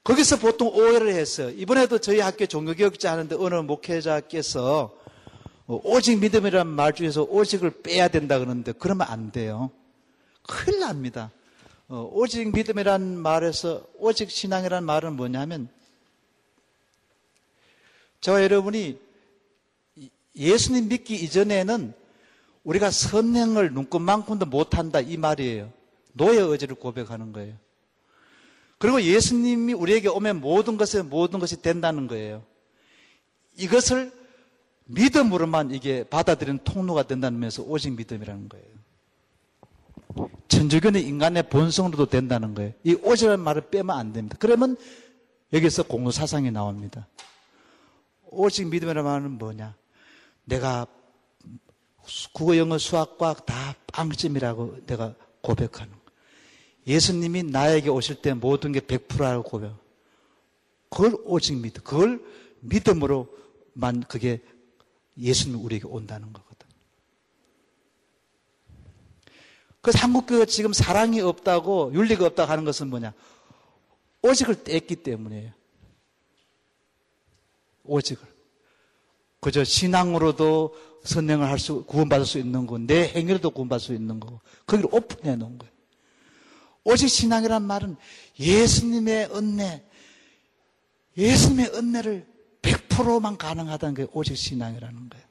[0.05, 1.50] 거기서 보통 오해를 했어요.
[1.50, 4.96] 이번에도 저희 학교 종교교육자 하는데 어느 목회자께서
[5.66, 9.70] 어, 오직 믿음이라는 말 중에서 오직을 빼야 된다 그러는데 그러면 안 돼요.
[10.46, 11.33] 큰일 납니다.
[11.88, 15.68] 어, 오직 믿음이란 말에서 오직 신앙이란 말은 뭐냐면
[18.20, 18.96] 저와 여러분이
[20.37, 21.94] 예수님 믿기 이전에는
[22.62, 25.80] 우리가 선행을 눈꽃만큼도 못한다 이 말이에요.
[26.12, 27.57] 노예 의지를 고백하는 거예요.
[28.79, 32.42] 그리고 예수님이 우리에게 오면 모든 것에 모든 것이 된다는 거예요.
[33.57, 34.12] 이것을
[34.87, 38.66] 믿음으로만 이게 받아들이는 통로가 된다는 면에서 오직 믿음이라는 거예요.
[40.49, 42.73] 천주교는 인간의 본성으로도 된다는 거예요.
[42.83, 44.37] 이 오직이라는 말을 빼면 안 됩니다.
[44.40, 44.77] 그러면
[45.53, 47.07] 여기서 공로 사상이 나옵니다.
[48.31, 49.75] 오직 믿음이라는 말은 뭐냐?
[50.44, 50.87] 내가
[52.33, 55.99] 국어, 영어, 수학, 과학 다 빵점이라고 내가 고백하는 거
[56.87, 59.73] 예수님이 나에게 오실 때 모든 게 100%라고 고백.
[60.88, 61.83] 그걸 오직 믿음.
[61.83, 62.25] 그걸
[62.61, 64.43] 믿음으로만 그게
[65.19, 66.69] 예수님이 우리에게 온다는 거거든.
[69.81, 73.14] 그래서 한국교회가 지금 사랑이 없다고 윤리가 없다고 하는 것은 뭐냐?
[74.23, 75.53] 오직을 뗐기 때문이에요.
[77.85, 78.27] 오직을.
[79.40, 84.40] 그저 신앙으로도 선행을 할 수, 구원받을 수 있는 거, 내 행위로도 구원받을 수 있는 거고,
[84.66, 85.73] 거기를 오픈해 놓은 거예요.
[86.90, 87.96] 오직 신앙이란 말은
[88.38, 89.85] 예수님의 은혜,
[91.16, 92.26] 예수님의 은혜를
[92.62, 95.31] 100%만 가능하다는 게 오직 신앙이라는 거예요.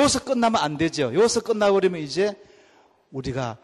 [0.00, 1.14] 여기서 끝나면 안 되죠.
[1.14, 2.34] 여기서 끝나버리면 이제
[3.10, 3.58] 우리가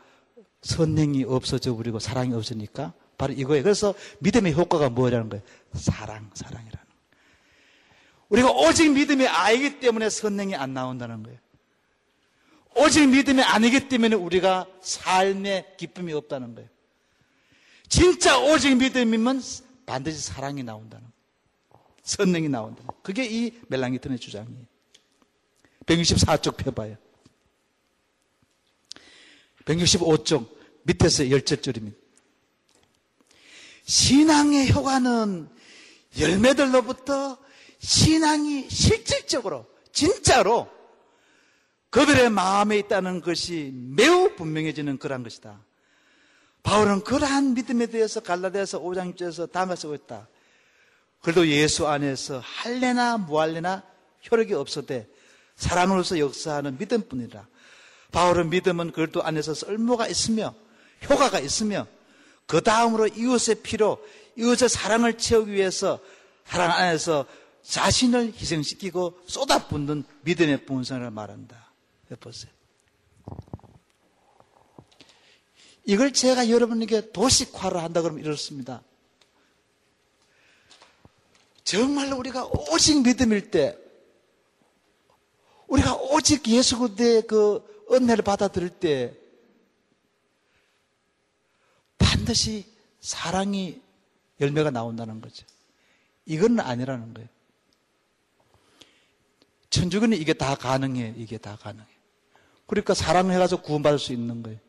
[0.63, 3.63] 선행이 없어져 버리고 사랑이 없으니까 바로 이거예요.
[3.63, 5.43] 그래서 믿음의 효과가 뭐라는 거예요?
[5.75, 6.91] 사랑, 사랑이라는 거예요.
[8.29, 11.39] 우리가 오직 믿음이 아니기 때문에 선행이 안 나온다는 거예요.
[12.77, 16.69] 오직 믿음이 아니기 때문에 우리가 삶에 기쁨이 없다는 거예요.
[17.89, 19.43] 진짜 오직 믿음이면
[19.87, 21.05] 반드시 사랑이 나온다는
[21.71, 21.87] 거예요.
[22.03, 22.89] 선행이 나온다는.
[23.03, 24.65] 그게 이 멜랑기턴의 주장이에요.
[25.87, 26.97] 164쪽 펴봐요.
[29.65, 30.49] 165쪽
[30.85, 31.97] 밑에서 열절절입니다.
[33.85, 35.49] 신앙의 효과는
[36.19, 37.39] 열매들로부터
[37.81, 40.71] 신앙이 실질적으로 진짜로
[41.91, 45.61] 그들의 마음에 있다는 것이 매우 분명해지는 그러한 것이다.
[46.63, 50.29] 바울은 그러한 믿음에 대해서 갈라디아서 5장 6절에서 담아 쓰고 있다.
[51.21, 53.83] 그래도 예수 안에서 할래나 무할래나
[54.31, 55.05] 효력이 없어도
[55.57, 57.47] 사람으로서 역사하는 믿음뿐이라.
[58.13, 60.55] 바울은 믿음은 그래도 안에서 쓸모가 있으며
[61.09, 61.87] 효과가 있으며
[62.47, 64.05] 그 다음으로 이웃의 피로
[64.37, 66.01] 이웃의 사랑을 채우기 위해서
[66.45, 67.27] 사랑 안에서
[67.63, 71.70] 자신을 희생시키고 쏟아붓는 믿음의 본성을 말한다.
[72.17, 72.53] 보세요.
[75.85, 78.83] 이걸 제가 여러분에게 도식화를 한다 그러면 이렇습니다.
[81.65, 83.79] 정말로 우리가 오직 믿음일 때,
[85.69, 89.17] 우리가 오직 예수 그리스도의 그 은혜를 받아들일 때,
[91.99, 92.67] 반드시
[93.01, 93.81] 사랑이
[94.41, 95.47] 열매가 나온다는 거죠.
[96.27, 97.29] 이건 아니라는 거예요.
[99.71, 101.15] 천주교는 이게 다 가능해.
[101.17, 101.90] 이게 다 가능해.
[102.71, 104.61] 그러니까 사랑을 해가지고 구원받을 수 있는 거예요.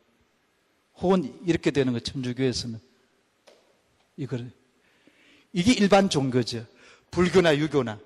[0.96, 2.00] 혹은 이렇게 되는 거예요.
[2.00, 2.80] 천주교에서는.
[4.16, 4.50] 이거를.
[5.52, 6.66] 이게 일반 종교죠.
[7.12, 8.00] 불교나 유교나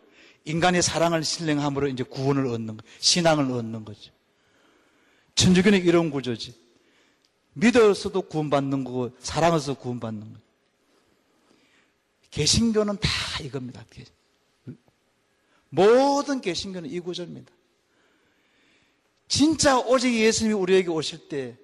[0.44, 4.12] 인간의 사랑을 신뢰함으로 이제 구원을 얻는 거, 신앙을 얻는 거죠.
[5.34, 6.54] 천주교는 이런 구조지.
[7.54, 10.38] 믿어서도 구원받는 거고 사랑해서 구원받는 거.
[12.32, 13.08] 개신교는 다
[13.42, 13.82] 이겁니다.
[15.70, 17.55] 모든 개신교는 이 구조입니다.
[19.28, 21.56] 진짜 오직 예수님이 우리에게 오실 때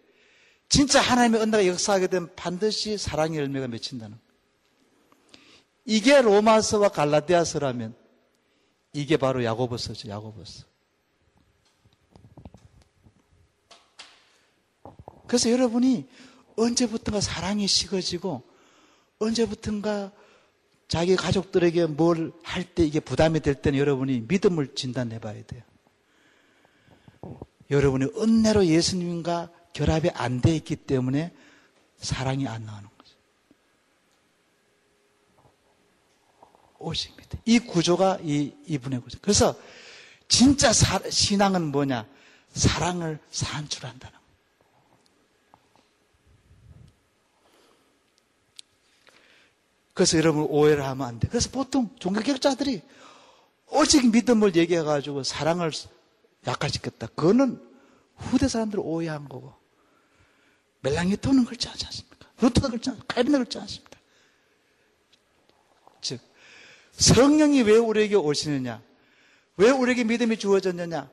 [0.68, 4.18] 진짜 하나님의 은혜가 역사하게 되면 반드시 사랑의 열매가 맺힌다는.
[5.84, 7.94] 이게 로마서와 갈라디아서라면
[8.92, 10.08] 이게 바로 야고보서죠.
[10.08, 10.64] 야고보서.
[15.26, 16.08] 그래서 여러분이
[16.56, 18.42] 언제부턴가 사랑이 식어지고
[19.18, 20.12] 언제부턴가
[20.88, 25.62] 자기 가족들에게 뭘 할 때 이게 부담이 될 때는 여러분이 믿음을 진단해 봐야 돼요.
[27.72, 31.32] 여러분이 은혜로 예수님과 결합이 안 돼 있기 때문에
[31.98, 33.16] 사랑이 안 나오는 거죠.
[36.78, 37.38] 오십니다.
[37.46, 39.18] 이 구조가 이, 이분의 구조.
[39.22, 39.54] 그래서
[40.28, 42.06] 진짜 사, 신앙은 뭐냐?
[42.52, 44.22] 사랑을 산출한다는 거예요.
[49.94, 51.28] 그래서 여러분 오해를 하면 안 돼.
[51.28, 52.82] 그래서 보통 종교 개혁자들이
[53.68, 55.70] 오직 믿음을 얘기해가지고 사랑을
[56.46, 57.08] 약화시켰다.
[57.08, 57.60] 그거는
[58.16, 59.54] 후대 사람들 오해한 거고.
[60.80, 62.28] 멜랑이토는 그렇지 않지 않습니까?
[62.40, 63.14] 루터도 그렇지 않습니까?
[63.14, 63.98] 칼빈도 그렇지 않습니까?
[66.00, 66.20] 즉,
[66.92, 68.82] 성령이 왜 우리에게 오시느냐?
[69.56, 71.08] 왜 우리에게 믿음이 주어졌느냐?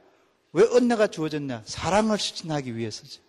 [0.53, 1.63] 왜 은혜가 주어졌냐?
[1.65, 3.21] 사랑을 실천하기 위해서죠.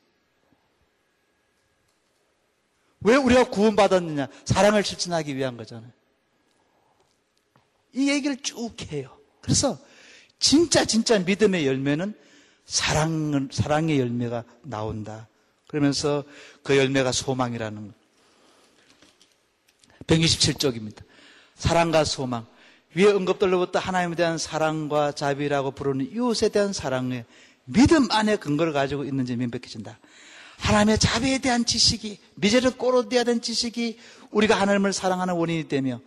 [3.00, 4.28] 왜 우리가 구원받았느냐?
[4.44, 5.92] 사랑을 실천하기 위한 거잖아요.
[7.92, 9.18] 이 얘기를 쭉 해요.
[9.42, 9.78] 그래서
[10.40, 12.14] 진짜 진짜 믿음의 열매는
[12.64, 15.28] 사랑은 사랑의 열매가 나온다.
[15.68, 16.24] 그러면서
[16.64, 17.94] 그 열매가 소망이라는 거.
[20.06, 21.02] 127쪽입니다.
[21.54, 22.46] 사랑과 소망.
[22.94, 27.24] 위에 언급들로부터 하나님에 대한 사랑과 자비라고 부르는 이웃에 대한 사랑에
[27.64, 29.98] 믿음 안에 근거를 가지고 있는지 명백해진다.
[30.58, 33.98] 하나님의 자비에 대한 지식이 미제를 꼬로대야 된 지식이
[34.30, 36.00] 우리가 하나님을 사랑하는 원인이 되며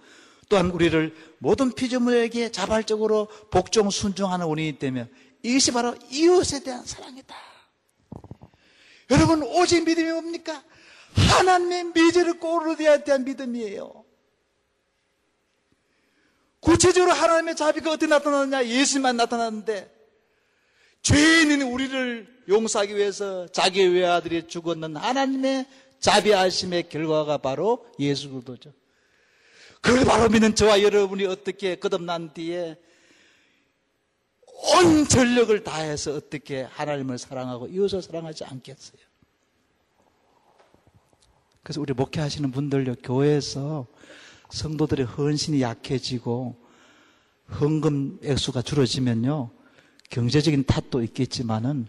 [0.49, 5.07] 또한 우리를 모든 피조물에게 자발적으로 복종 순종하는 원인이 되며
[5.41, 7.35] 이것이 바로 이웃에 대한 사랑이다.
[9.11, 10.63] 여러분 오직 믿음이 뭡니까?
[11.15, 14.03] 하나님의 미제를 꼬로대야 대한 믿음이에요.
[16.59, 18.65] 구체적으로 하나님의 자비가 어떻게 나타나느냐?
[18.65, 19.93] 예수만 나타났는데
[21.01, 25.65] 죄인인 우리를 용서하기 위해서 자기 외아들이 죽었는 하나님의
[25.99, 28.71] 자비하심의 결과가 바로 예수 그리스도죠.
[29.83, 32.79] 그걸 바로 믿는 저와 여러분이 어떻게 거듭난 뒤에
[34.47, 39.01] 온 전력을 다해서 어떻게 하나님을 사랑하고 이웃을 사랑하지 않겠어요?
[41.63, 43.85] 그래서 우리 목회하시는 분들요, 교회에서
[44.51, 46.55] 성도들의 헌신이 약해지고
[47.59, 49.51] 헌금 액수가 줄어지면요,
[50.09, 51.87] 경제적인 탓도 있겠지만은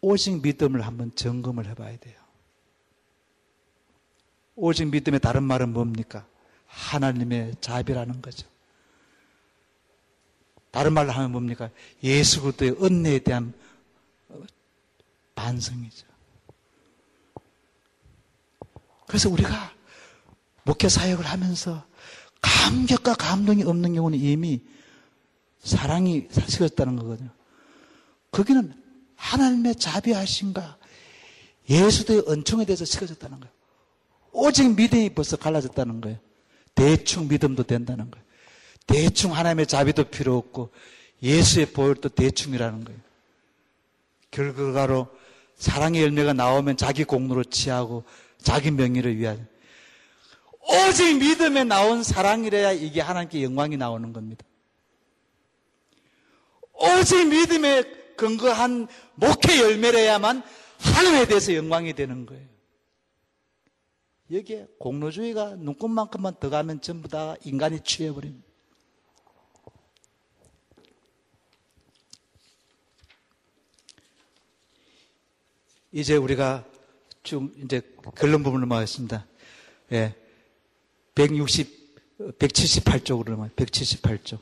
[0.00, 2.16] 오직 믿음을 한번 점검을 해봐야 돼요.
[4.54, 6.26] 오직 믿음의 다른 말은 뭡니까?
[6.68, 8.46] 하나님의 자비라는 거죠.
[10.70, 11.70] 다른 말로 하면 뭡니까?
[12.02, 13.52] 예수 그리스도의 은혜에 대한
[15.34, 16.06] 반성이죠.
[19.06, 19.72] 그래서 우리가
[20.64, 21.84] 목회 사역을 하면서
[22.42, 24.60] 감격과 감동이 없는 경우는 이미
[25.60, 27.30] 사랑이 식었다는 거거든요.
[28.30, 28.74] 거기는
[29.16, 30.76] 하나님의 자비하신가
[31.68, 33.52] 예수도의 은총에 대해서 식어졌다는 거예요.
[34.32, 36.18] 오직 믿음이 벌써 갈라졌다는 거예요.
[36.78, 38.24] 대충 믿음도 된다는 거예요.
[38.86, 40.70] 대충 하나님의 자비도 필요 없고
[41.20, 43.00] 예수의 보혈도 대충이라는 거예요.
[44.30, 45.08] 결과로
[45.56, 48.04] 사랑의 열매가 나오면 자기 공로로 취하고
[48.40, 49.38] 자기 명예를 위하여
[50.60, 54.44] 오직 믿음에 나온 사랑이래야 이게 하나님께 영광이 나오는 겁니다.
[56.74, 57.82] 오직 믿음에
[58.16, 60.42] 근거한 목회 열매래야만
[60.78, 62.57] 하나님에 대해서 영광이 되는 거예요.
[64.30, 68.46] 여기에 공로주의가 눈꽃만큼만 더 가면 전부 다 인간이 취해버립니다.
[75.92, 76.66] 이제 우리가
[77.22, 77.80] 쭉 이제
[78.16, 79.26] 결론 부분을 말했습니다.
[79.92, 80.14] 예.
[81.14, 83.50] 160, 178쪽으로 넘어요.
[83.56, 84.38] 178쪽.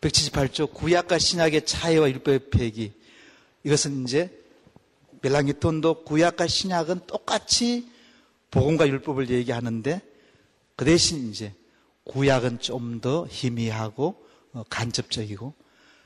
[0.00, 2.92] 178쪽 구약과 신약의 차이와 율법의 폐기.
[3.62, 4.36] 이것은 이제
[5.22, 7.88] 멜랑기톤도 구약과 신약은 똑같이
[8.50, 10.00] 복음과 율법을 얘기하는데
[10.76, 11.54] 그 대신 이제
[12.04, 15.54] 구약은 좀 더 희미하고 어, 간접적이고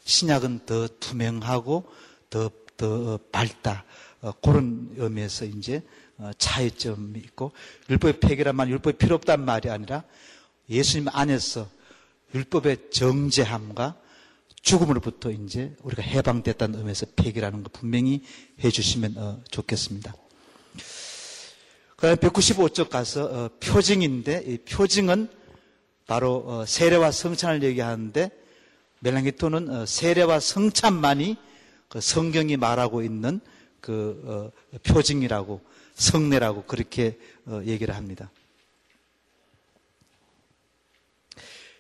[0.04, 1.84] 신약은 더 투명하고
[2.28, 3.84] 더, 더 밝다.
[4.20, 5.82] 어, 그런 의미에서 이제
[6.18, 7.52] 어, 차이점이 있고
[7.90, 10.04] 율법의 폐기란 말 율법이 필요 없단 말이 아니라
[10.68, 11.68] 예수님 안에서
[12.34, 13.96] 율법의 정제함과
[14.62, 18.22] 죽음으로부터 이제 우리가 해방됐다는 의미에서 폐기라는 거 분명히
[18.62, 20.14] 해주시면 어, 좋겠습니다.
[22.04, 25.26] 그다음에 195쪽 가서 어, 표징인데 이 표징은
[26.06, 28.30] 바로 어, 세례와 성찬을 얘기하는데
[28.98, 31.36] 멜랑기토는 어, 세례와 성찬만이
[31.88, 33.40] 그 성경이 말하고 있는
[33.80, 35.62] 그 어, 표징이라고
[35.94, 38.30] 성례라고 그렇게 어, 얘기를 합니다.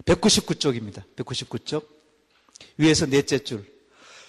[0.06, 1.02] 199쪽입니다.
[1.16, 1.86] 199쪽.
[2.78, 3.73] 위에서 넷째 줄.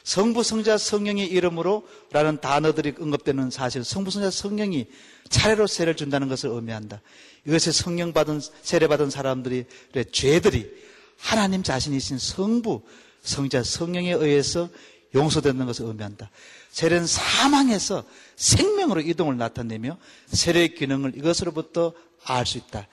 [0.05, 4.85] 성부, 성자, 성령의 이름으로 라는 단어들이 언급되는 사실, 성부, 성자, 성령이
[5.29, 7.01] 차례로 세례를 준다는 것을 의미한다.
[7.45, 9.65] 이것에 성령 받은, 세례 받은 사람들의
[10.11, 10.71] 죄들이
[11.17, 12.83] 하나님 자신이신 성부,
[13.23, 14.69] 성자, 성령에 의해서
[15.15, 16.29] 용서되는 것을 의미한다.
[16.69, 18.03] 세례는 사망에서
[18.35, 21.93] 생명으로 이동을 나타내며 세례의 기능을 이것으로부터
[22.25, 22.87] 알 수 있다.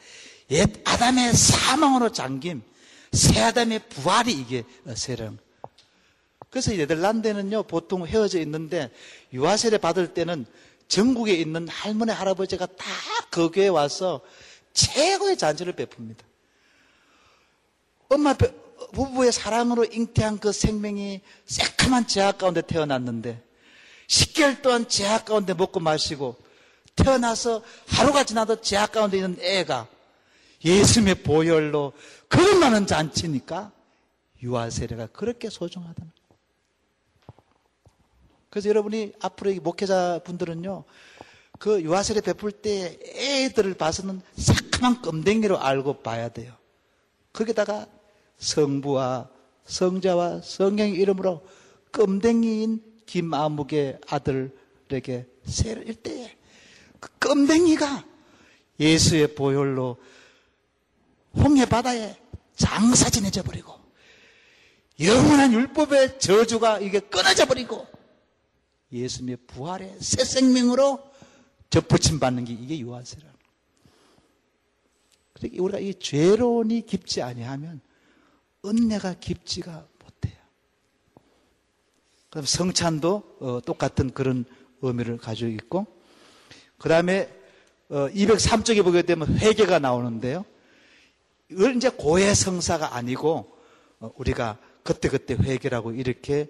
[0.51, 2.63] 옛 아담의 사망으로 잠김,
[3.13, 5.39] 새 아담의 부활이 이게 세례는
[6.53, 8.91] 그래서 네덜란드는요 보통 헤어져 있는데
[9.33, 10.45] 유아세례 받을 때는
[10.87, 12.85] 전국에 있는 할머니 할아버지가 다
[13.31, 14.21] 거기에 와서
[14.75, 16.19] 최고의 잔치를 베풉니다.
[18.11, 18.35] 엄마
[18.93, 23.43] 부부의 사랑으로 잉태한 그 생명이 새카만 제약 가운데 태어났는데
[24.09, 26.37] 10개월 동안 제약 가운데 먹고 마시고
[26.97, 29.89] 태어나서 하루가 지나도 제약 가운데 있는 애가
[30.63, 31.95] 예수님의 보혈로
[32.29, 33.73] 그런 많은 잔치니까
[34.43, 36.13] 유아 세례가 그렇게 소중하다는.
[38.53, 40.85] 그래서 여러분이 앞으로 목회자 분들은요,
[41.59, 46.53] 그 유아 세례 베풀 때 애들을 봐서는 새카만 껌댕이로 알고 봐야 돼요.
[47.33, 47.87] 거기다가
[48.37, 49.31] 성부와
[49.65, 51.47] 성자와 성령의 이름으로
[51.93, 56.37] 껌댕이인 김아묵의 아들에게 세를 때에
[57.01, 58.05] 그 껌댕이가
[58.79, 59.97] 예수의 보혈로
[61.37, 62.17] 홍해 바다에
[62.55, 63.73] 장사 지내져 버리고
[65.01, 67.87] 영원한 율법의 저주가 이게 끊어져 버리고
[68.93, 71.03] 예수님의 부활의 새 생명으로
[71.71, 73.33] 접붙임 받는 게 이게 유아세라는
[75.33, 77.81] 그러니까 우리가 이 죄론이 깊지 아니하면
[78.65, 80.39] 은혜가 깊지가 못해요.
[82.31, 84.45] 그럼 성찬도 어, 똑같은 그런
[84.83, 85.87] 의미를 가지고 있고,
[86.79, 87.29] 그 다음에
[87.89, 90.45] 어, 203쪽에 보게 되면 회개가 나오는데요.
[91.51, 93.53] 이걸 이제 고해성사가 아니고
[94.01, 96.47] 어, 우리가 그때그때 회개라고 이렇게 어,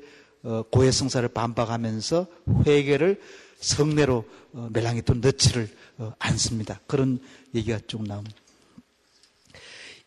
[0.70, 2.26] 고해 성사를 반박하면서
[2.66, 3.20] 회개를
[3.62, 4.24] 성례로
[4.55, 5.68] 어, 멜랑이 또 넣지를
[5.99, 6.80] 어, 않습니다.
[6.86, 7.20] 그런
[7.55, 8.36] 얘기가 쭉 나옵니다.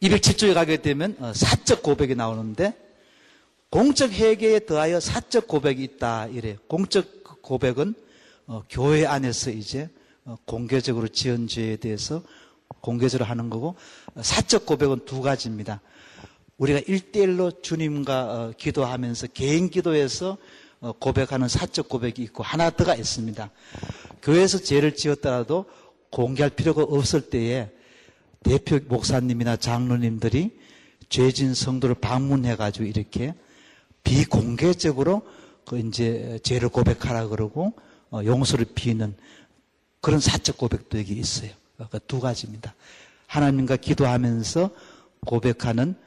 [0.02, 2.74] 207조에 가게 되면 어, 사적 고백이 나오는데
[3.70, 6.58] 공적 회개에 더하여 사적 고백이 있다 이래.
[6.68, 7.96] 공적 고백은
[8.48, 9.90] 어, 교회 안에서 이제
[10.26, 12.22] 어, 공개적으로 지은 죄에 대해서
[12.82, 13.76] 공개적으로 하는 거고
[14.22, 15.82] 사적 고백은 두 가지입니다.
[16.58, 20.38] 우리가 일대일로 주님과 기도하면서 개인 기도에서
[21.00, 23.50] 고백하는 사적 고백이 있고 하나 더가 있습니다.
[24.22, 25.66] 교회에서 죄를 지었더라도
[26.12, 27.70] 공개할 필요가 없을 때에
[28.44, 30.58] 대표 목사님이나 장로님들이
[31.10, 33.34] 죄진 성도를 방문해가지고 이렇게
[34.04, 35.24] 비공개적으로
[35.66, 37.74] 그 이제 죄를 고백하라 그러고
[38.12, 39.16] 어, 용서를 비는
[40.00, 41.50] 그런 사적 고백도 여기 있어요.
[41.90, 42.76] 그두 가지입니다.
[43.26, 44.70] 하나님과 기도하면서
[45.26, 46.06] 고백하는 어,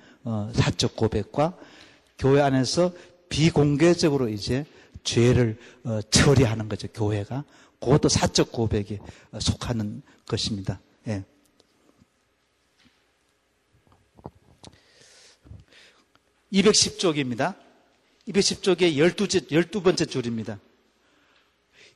[0.52, 1.56] 사적 고백과
[2.18, 2.92] 교회 안에서
[3.28, 4.64] 비공개적으로 이제
[5.04, 6.88] 죄를 어, 처리하는 거죠.
[6.88, 7.44] 교회가
[7.80, 8.98] 그것도 사적 고백에
[9.40, 10.80] 속하는 것입니다.
[11.06, 11.24] 예.
[16.52, 17.54] 210쪽입니다.
[18.28, 20.58] 210쪽의 12, 12번째 줄입니다.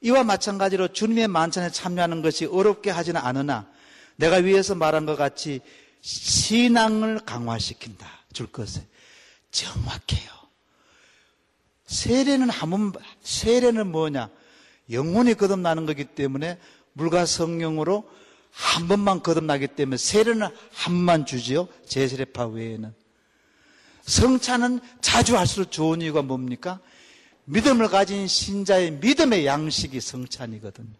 [0.01, 3.70] 이와 마찬가지로 주님의 만찬에 참여하는 것이 어렵게 하지는 않으나
[4.16, 5.61] 내가 위에서 말한 것 같이
[6.01, 8.22] 신앙을 강화시킨다.
[8.33, 8.87] 줄 것에
[9.51, 10.30] 정확해요.
[11.87, 14.30] 세례는 한번 세례는 뭐냐?
[14.91, 16.59] 영혼이 거듭나는 거기 때문에
[16.95, 18.09] 물과 성령으로
[18.51, 21.68] 한 번만 거듭나기 때문에 세례는 한번 주지요.
[21.87, 22.95] 제세례파 외에는.
[24.03, 26.80] 성찬은 자주 할수록 좋은 이유가 뭡니까?
[27.45, 30.95] 믿음을 가진 신자의 믿음의 양식이 성찬이거든요.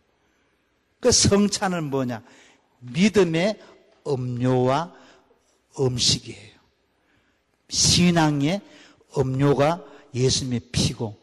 [1.01, 2.22] 그 성찬은 뭐냐?
[2.80, 3.61] 믿음의
[4.07, 4.95] 음료와
[5.78, 6.52] 음식이에요.
[7.73, 8.61] 신앙의
[9.16, 9.83] 음료가
[10.14, 11.18] 예수님의 피고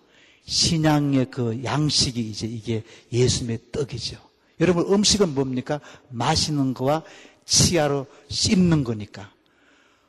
[0.46, 2.84] 신앙의 그 양식이 이제 이게
[3.14, 4.18] 예수님의 떡이죠.
[4.60, 5.80] 여러분 음식은 뭡니까?
[6.10, 7.04] 마시는 거와
[7.46, 9.32] 치아로 씹는 거니까.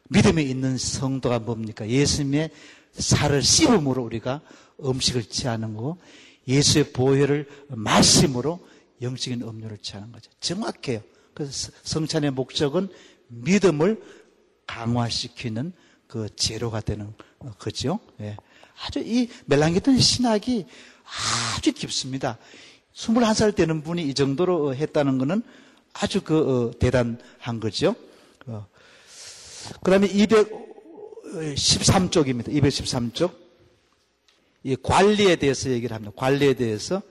[0.09, 1.87] 믿음에 있는 성도가 뭡니까?
[1.87, 2.51] 예수님의
[2.93, 4.41] 살을 씹음으로 우리가
[4.83, 5.99] 음식을 취하는 거고
[6.49, 8.67] 예수의 보혈을 마심으로
[9.03, 10.31] 영적인 음료를 취하는 거죠.
[10.41, 11.03] 정확해요.
[11.35, 12.89] 그래서 성찬의 목적은
[13.29, 14.03] 믿음을
[14.67, 15.73] 강화시키는
[16.11, 17.15] 그 재료가 되는
[17.61, 18.01] 거죠.
[18.21, 18.37] 예.
[18.85, 20.67] 아주 이 멜랑기ton 신학이
[21.57, 22.37] 아주 깊습니다.
[22.95, 25.45] 21살 되는 분이 이 정도로 했다는 것은
[25.93, 27.95] 아주 그 어, 대단한 거죠.
[28.47, 28.67] 어.
[29.85, 32.49] 그 다음에 213쪽입니다.
[32.49, 33.31] 213쪽.
[34.65, 36.13] 이 관리에 대해서 얘기를 합니다.
[36.17, 37.03] 관리에 대해서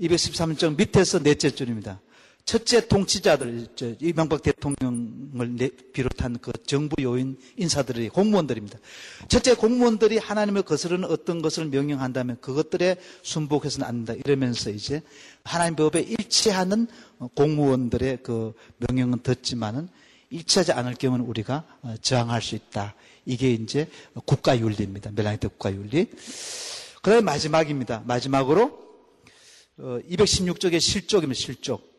[0.00, 2.00] 213쪽 밑에서 넷째 줄입니다.
[2.46, 3.66] 첫째 통치자들,
[4.00, 8.78] 이명박 대통령을 비롯한 그 정부 요인 인사들이 공무원들입니다.
[9.26, 14.14] 첫째 공무원들이 하나님을 거스르는 어떤 것을 명령한다면 그것들에 순복해서는 안 된다.
[14.24, 15.02] 이러면서 이제
[15.42, 16.86] 하나님 법에 일치하는
[17.34, 19.88] 공무원들의 그 명령은 듣지만은
[20.30, 21.64] 일치하지 않을 경우는 우리가
[22.00, 22.94] 저항할 수 있다.
[23.24, 23.88] 이게 이제
[24.24, 25.10] 국가윤리입니다.
[25.16, 26.10] 멜라니트 국가윤리.
[27.02, 28.04] 그 다음에 마지막입니다.
[28.06, 28.78] 마지막으로
[29.80, 31.40] 216쪽의 어, 실족입니다.
[31.40, 31.95] 실족.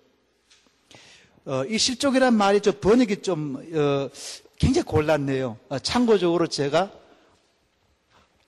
[1.47, 4.09] 어, 이 실족이란 말이 좀 번역이 좀 어,
[4.59, 5.57] 굉장히 곤란해요.
[5.69, 6.91] 어, 참고적으로 제가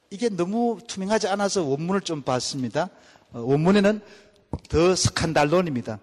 [0.09, 2.89] 이게 너무 투명하지 않아서 원문을 좀 봤습니다.
[3.31, 4.01] 어, 원문에는
[4.67, 5.97] 더 스칸달론입니다.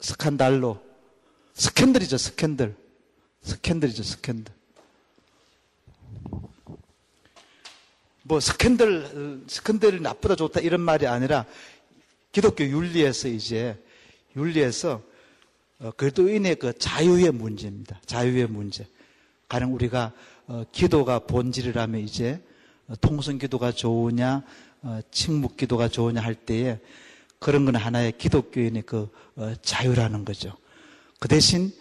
[0.00, 0.82] 스칸달로.
[1.54, 2.74] 스캔들이죠, 스캔들.
[3.42, 4.52] 스캔들이죠, 스캔들.
[8.24, 11.46] 뭐 스캔들, 스캔들이 나쁘다 좋다 이런 말이 아니라
[12.32, 13.78] 기독교 윤리에서 이제
[14.36, 15.02] 윤리에서
[15.80, 18.00] 어, 그리스도인의 그 자유의 문제입니다.
[18.06, 18.86] 자유의 문제.
[19.48, 20.12] 가령 우리가
[20.46, 22.40] 어, 기도가 본질이라면 이제
[22.86, 24.42] 어, 통성 기도가 좋으냐,
[25.12, 26.80] 침묵 기도가 좋으냐 할 때에
[27.38, 29.08] 그런 건 하나의 기독교인의 그
[29.62, 30.56] 자유라는 거죠.
[31.20, 31.72] 그 대신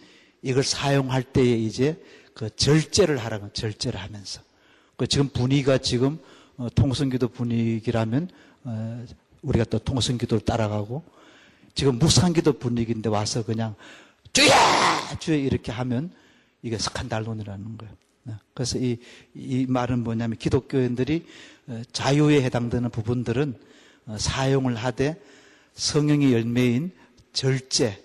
[0.44, 2.00] 이걸 사용할 때에 이제
[2.36, 4.42] 그 절제를 하라는 절제를 하면서
[4.98, 6.20] 그 지금 분위기가 지금
[6.76, 8.30] 통성기도 분위기라면
[9.42, 11.04] 우리가 또 통성기도를 따라가고
[11.74, 13.76] 지금 무상기도 분위기인데 와서 그냥
[14.34, 15.18] 주야!
[15.20, 15.36] 주야!
[15.36, 16.12] 이렇게 하면
[16.62, 17.94] 이게 스칸달론이라는 거예요.
[18.24, 18.34] 네.
[18.54, 18.98] 그래서 이,
[19.34, 21.26] 이 말은 뭐냐면 기독교인들이
[21.68, 23.56] 어, 자유에 해당되는 부분들은
[24.06, 25.20] 어, 사용을 하되
[25.74, 26.92] 성령의 열매인
[27.34, 28.04] 절제,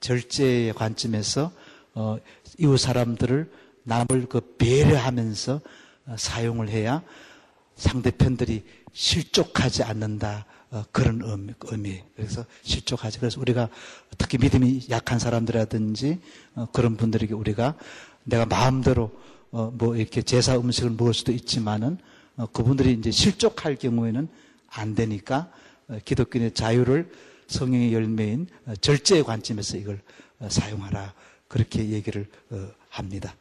[0.00, 1.52] 절제의 관점에서
[1.94, 2.18] 어,
[2.58, 3.50] 이웃 사람들을
[3.84, 5.60] 남을 그 배려하면서
[6.16, 7.02] 사용을 해야
[7.76, 10.46] 상대편들이 실족하지 않는다.
[10.74, 12.02] 어, 그런 의미, 의미.
[12.16, 13.20] 그래서 실족하지.
[13.20, 13.68] 그래서 우리가
[14.18, 16.18] 특히 믿음이 약한 사람들이라든지
[16.56, 17.76] 어, 그런 분들에게 우리가
[18.24, 19.12] 내가 마음대로
[19.52, 21.98] 어, 뭐 이렇게 제사 음식을 먹을 수도 있지만은
[22.52, 24.26] 그분들이 이제 실족할 경우에는
[24.66, 25.52] 안 되니까
[26.04, 27.08] 기독교의 자유를
[27.46, 28.48] 성령의 열매인
[28.80, 30.00] 절제의 관점에서 이걸
[30.48, 31.14] 사용하라.
[31.46, 32.26] 그렇게 얘기를
[32.88, 33.36] 합니다.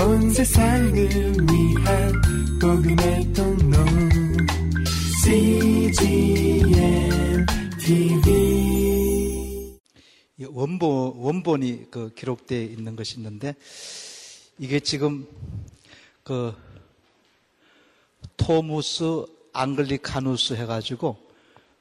[0.00, 4.25] 온 세상을 위한 복음의 통로
[5.26, 6.70] CGM
[7.80, 9.76] TV
[10.46, 13.56] 원본 원본이 그 기록되어 있는 것이 있는데
[14.56, 15.26] 이게 지금
[16.22, 16.54] 그
[18.36, 21.16] 토무스 앙글리카누스 해가지고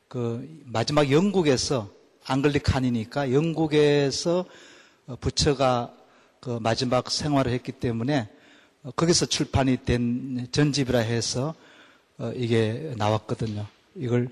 [0.08, 1.88] 그 마지막 영국에서
[2.26, 4.46] 앙글리칸이니까 영국에서
[5.06, 5.96] 어, 부처가
[6.39, 8.28] 그 마지막 생활을 했기 때문에
[8.82, 11.64] 어, 거기서 출판이 된 전집이라 해서 어,
[12.36, 13.66] 이게 나왔거든요.
[13.95, 14.30] 이걸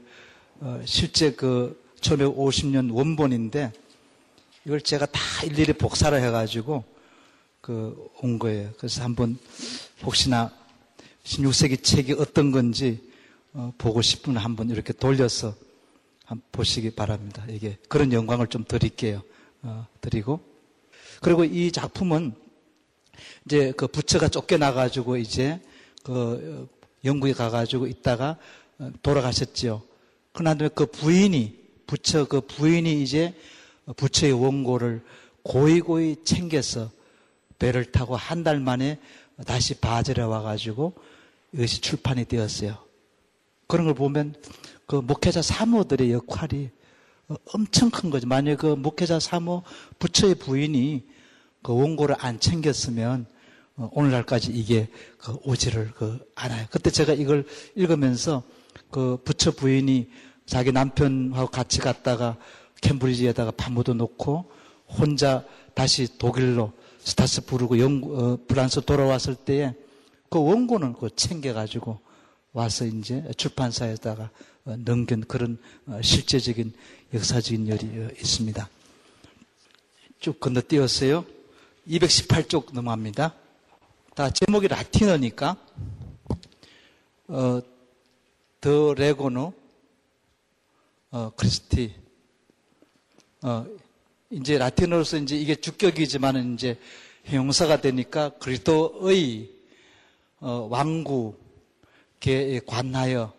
[0.86, 3.72] 실제 그 1950년 원본인데
[4.66, 6.84] 이걸 제가 다 일일이 복사를 해가지고
[7.62, 8.72] 그 온 거예요.
[8.78, 9.38] 그래서 한번
[10.02, 10.50] 혹시나
[11.26, 13.02] 16세기 책이 어떤 건지
[13.78, 15.54] 보고 싶으면 한번 이렇게 돌려서
[16.26, 17.46] 한번 보시기 바랍니다.
[17.50, 19.22] 이게 그런 영광을 좀 드릴게요.
[20.00, 20.40] 드리고
[21.22, 22.34] 그리고 이 작품은
[23.46, 25.60] 이제 그 부처가 쫓겨나가지고 이제
[26.02, 26.70] 그
[27.04, 28.38] 영국에 가가지고 있다가
[29.02, 29.82] 돌아가셨지요.
[30.32, 33.34] 그러나 그 부인이, 부처 그 부인이 이제
[33.96, 35.04] 부처의 원고를
[35.44, 36.90] 고이고이 챙겨서
[37.60, 39.00] 배를 타고 한 달 만에
[39.46, 40.94] 다시 바젤에 와가지고
[41.54, 42.78] 이것이 출판이 되었어요.
[43.68, 44.36] 그런 걸 보면
[44.86, 46.70] 그 목회자 사모들의 역할이
[47.54, 48.28] 엄청 큰 거죠.
[48.28, 49.64] 만약 그 목회자 사모
[50.00, 51.04] 부처의 부인이
[51.62, 53.26] 그 원고를 안 챙겼으면
[53.76, 56.68] 어, 오늘날까지 이게 그 오지를 그 않아요.
[56.70, 57.46] 그때 제가 이걸
[57.76, 58.44] 읽으면서
[58.92, 60.10] 그 부처 부인이
[60.46, 62.38] 자기 남편하고 같이 갔다가
[62.82, 64.52] 캠브리지에다가 파묻어 놓고
[64.88, 65.44] 혼자
[65.74, 69.74] 다시 독일로 스트라스부르크 영국, 어, 프랑스 돌아왔을 때에
[70.30, 72.00] 그 원고는 그 챙겨가지고
[72.54, 74.30] 와서 이제 출판사에다가
[74.66, 75.58] 어, 넘긴 그런
[75.88, 76.74] 어, 실제적인
[77.14, 78.70] 역사적인 열이 어, 있습니다.
[80.20, 81.26] 쭉 건너뛰었어요.
[81.88, 83.34] 218쪽 넘어갑니다.
[84.16, 85.58] 다 제목이 라틴어니까
[87.30, 87.60] 어,
[88.62, 89.54] 더 레고노
[91.10, 91.96] 어, 크리스티.
[93.42, 93.66] 어,
[94.30, 96.80] 이제 라틴어로서 이제 이게 주격이지만은 이제
[97.24, 99.50] 형용사가 되니까 그리스도의
[100.42, 103.34] 어, 왕국에 관하여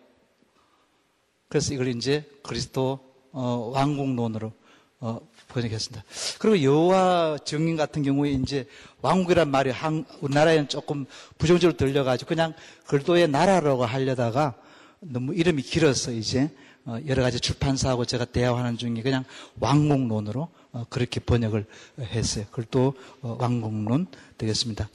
[1.47, 2.99] 그래서 이걸 이제 그리스도
[3.31, 4.51] 어, 왕국론으로
[4.99, 5.21] 어,
[5.55, 6.03] 번역했습니다.
[6.39, 8.67] 그리고 여호와 증인 같은 경우에 이제
[9.01, 11.05] 왕국이란 말이 한, 우리나라에는 조금
[11.37, 12.53] 부정적으로 들려가지고 그냥
[12.87, 14.55] 글도의 나라라고 하려다가
[14.99, 16.49] 너무 이름이 길어서 이제
[16.85, 19.23] 어, 여러 가지 출판사하고 제가 대화하는 중에 그냥
[19.59, 21.65] 왕국론으로 어, 그렇게 번역을
[21.99, 22.45] 했어요.
[22.51, 24.89] 글도 어, 왕국론 되겠습니다.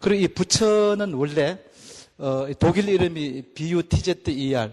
[0.00, 1.58] 그리고 이 부처는 원래
[2.58, 4.72] 독일 이름이 비유티제트 ER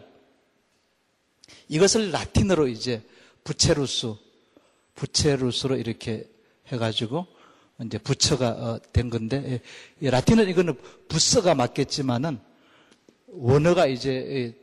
[1.70, 3.04] 이것을 라틴어로 이제
[3.44, 4.16] 부체루스
[4.96, 6.30] 부채로스로 이렇게
[6.68, 7.28] 해가지고
[7.86, 9.62] 이제 부처가 어, 된 건데
[10.02, 10.76] 예, 라틴은 이거는
[11.08, 12.40] 부서가 맞겠지만은
[13.28, 14.54] 원어가 이제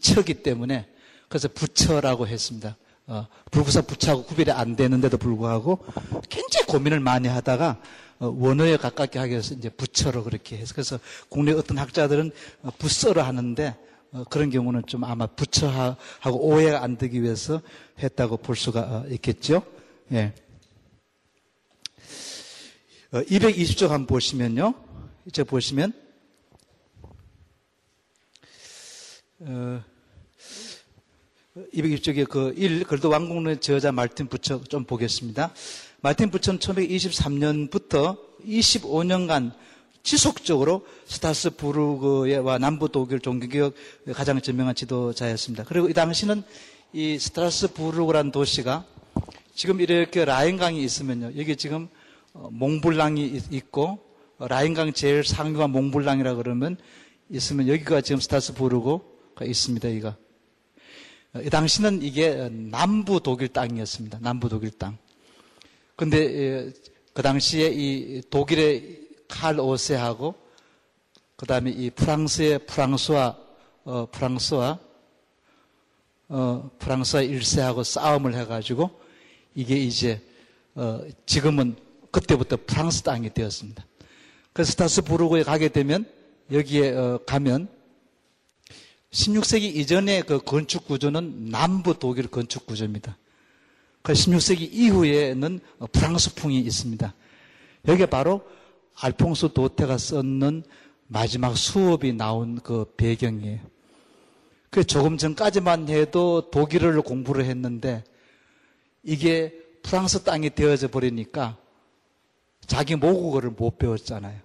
[0.00, 0.88] 처기 때문에
[1.28, 2.76] 그래서 부처라고 했습니다.
[3.06, 5.84] 어, 불구사 부처하고 구별이 안 되는데도 불구하고
[6.28, 7.80] 굉장히 고민을 많이 하다가
[8.18, 10.98] 어, 원어에 가깝게 하기 위해서 이제 부처로 그렇게 해서 그래서
[11.28, 12.30] 국내 어떤 학자들은
[12.78, 13.91] 부서로 하는데 어,
[14.28, 17.62] 그런 경우는 좀 아마 부처하고 오해가 안 되기 위해서
[17.98, 19.62] 했다고 볼 수가 어, 있겠죠.
[20.12, 20.34] 예.
[23.12, 24.74] 220쪽 어, 한번 보시면요.
[25.26, 25.92] 이제 보시면,
[29.40, 29.82] 어,
[31.74, 35.52] 220쪽에 그 1, 그래도 왕국의 저자 말틴 부처 좀 보겠습니다.
[36.00, 39.52] 말틴 부처는 1923년부터 25년간
[40.02, 43.74] 지속적으로 스타스부르그와 남부 독일 종교개혁
[44.14, 45.64] 가장 유명한 지도자였습니다.
[45.64, 46.42] 그리고 이 당시는
[46.92, 48.84] 이 스트라스부르그라는 도시가
[49.54, 51.32] 지금 이렇게 라인강이 있으면요.
[51.38, 51.88] 여기 지금
[52.32, 53.98] 어, 몽블랑이 있고
[54.38, 56.76] 어, 라인강 제일 상류가 몽블랑이라 그러면
[57.30, 59.88] 있으면 여기가 지금 스타스부르그가 있습니다.
[59.88, 60.16] 여기가.
[61.34, 64.18] 어, 이 당시는 이게 남부 독일 땅이었습니다.
[64.20, 64.98] 남부 독일 땅.
[65.96, 66.72] 근데
[67.12, 69.01] 그 당시에 이 독일의
[69.32, 70.34] 칼 오세하고
[71.36, 73.36] 그 다음에 이 프랑스의 프랑스와
[73.84, 74.78] 어, 프랑스와
[76.28, 78.90] 어, 프랑스와 일세하고 싸움을 해가지고
[79.54, 80.20] 이게 이제
[80.74, 81.76] 어, 지금은
[82.10, 83.84] 그때부터 프랑스 땅이 되었습니다.
[84.52, 86.04] 그래서 스타스부르크에 가게 되면
[86.52, 87.68] 여기에 어, 가면
[89.12, 93.16] 16세기 이전의 그 건축 구조는 남부 독일 건축 구조입니다.
[94.02, 95.60] 그 16세기 이후에는
[95.92, 97.14] 프랑스풍이 있습니다.
[97.88, 98.42] 여기가 바로
[98.94, 100.64] 알퐁소 도테가 썼는
[101.06, 103.60] 마지막 수업이 나온 그 배경이에요.
[104.70, 108.04] 그 조금 전까지만 해도 독일어를 공부를 했는데
[109.02, 111.58] 이게 프랑스 땅이 되어져 버리니까
[112.66, 114.40] 자기 모국어를 못 배웠잖아요.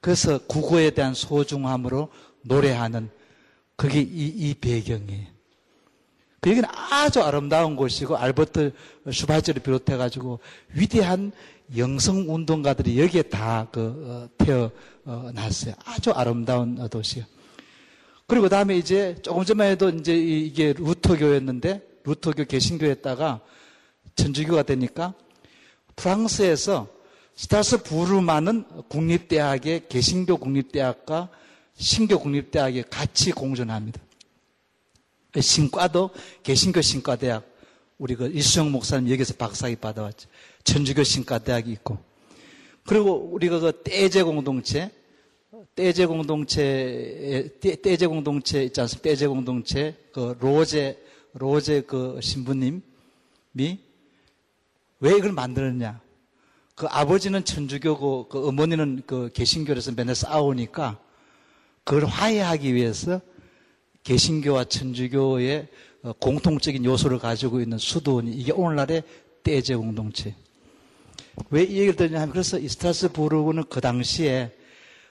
[0.00, 2.10] 그래서 국어에 대한 소중함으로
[2.42, 3.08] 노래하는
[3.76, 5.33] 그게 이, 이 배경이에요.
[6.44, 8.74] 그 여기는 아주 아름다운 곳이고 알버트
[9.10, 10.40] 슈바이처를 비롯해 가지고
[10.74, 11.32] 위대한
[11.74, 15.74] 영성 운동가들이 여기에 다 그 어, 태어났어요.
[15.86, 17.24] 아주 아름다운 도시요.
[18.26, 23.40] 그리고 다음에 이제 조금 전만 해도 이제 이게 루터 루터교였는데 루터교 개신교였다가
[24.14, 25.14] 천주교가 되니까
[25.96, 26.88] 프랑스에서
[27.34, 31.30] 스트라스부르만은 국립대학의 개신교 국립대학과
[31.74, 33.98] 신교 국립대학에 같이 공존합니다.
[35.40, 36.10] 신과도
[36.42, 37.44] 개신교 신과대학
[37.98, 40.28] 우리 그 이수영 목사님 여기서 박사학위 받아왔죠.
[40.64, 41.98] 천주교 신과대학이 있고
[42.86, 44.90] 그리고 우리가 그 떼제 공동체
[45.74, 49.08] 떼제 공동체 떼제 공동체 있지 않습니까?
[49.08, 51.02] 떼제 공동체 그 로제
[51.34, 52.82] 로제 그 신부님이
[55.00, 56.00] 왜 이걸 만들었냐?
[56.74, 60.98] 그 아버지는 천주교고 그 어머니는 그 개신교에서 맨날 싸우니까
[61.84, 63.20] 그걸 화해하기 위해서
[64.04, 65.66] 개신교와 천주교의
[66.02, 69.02] 어, 공통적인 요소를 가지고 있는 수도원이 이게 오늘날의
[69.42, 70.34] 떼제 공동체.
[71.50, 74.52] 왜 이 얘기를 드리냐면 그래서 이 스트라스부르크는 그 당시에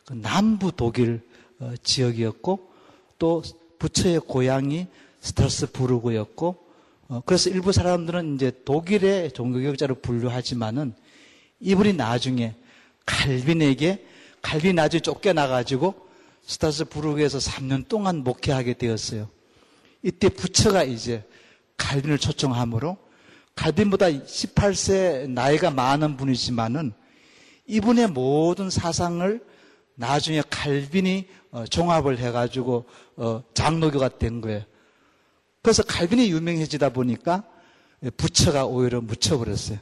[0.05, 1.21] 그 남부 독일
[1.59, 2.71] 어, 지역이었고
[3.19, 3.43] 또
[3.79, 4.87] 부처의 고향이
[5.21, 6.63] 스트라스부르크였고
[7.09, 10.93] 어, 그래서 일부 사람들은 이제 독일의 종교교육자로 분류하지만은
[11.59, 12.55] 이분이 나중에
[13.05, 14.05] 칼빈에게
[14.41, 16.02] 칼빈 나중에 쫓겨나가지고
[16.45, 19.29] 스타스부르크에서 3년 동안 목회하게 되었어요.
[20.01, 21.23] 이때 부처가 이제
[21.77, 22.97] 칼빈을 초청함으로
[23.55, 26.93] 칼빈보다 18세 나이가 많은 분이지만은
[27.67, 29.41] 이분의 모든 사상을
[29.95, 32.85] 나중에 칼빈이 어, 종합을 해가지고
[33.15, 34.63] 어, 장로교가 된 거예요.
[35.61, 37.43] 그래서 칼빈이 유명해지다 보니까
[38.17, 39.77] 부처가 오히려 묻혀버렸어요.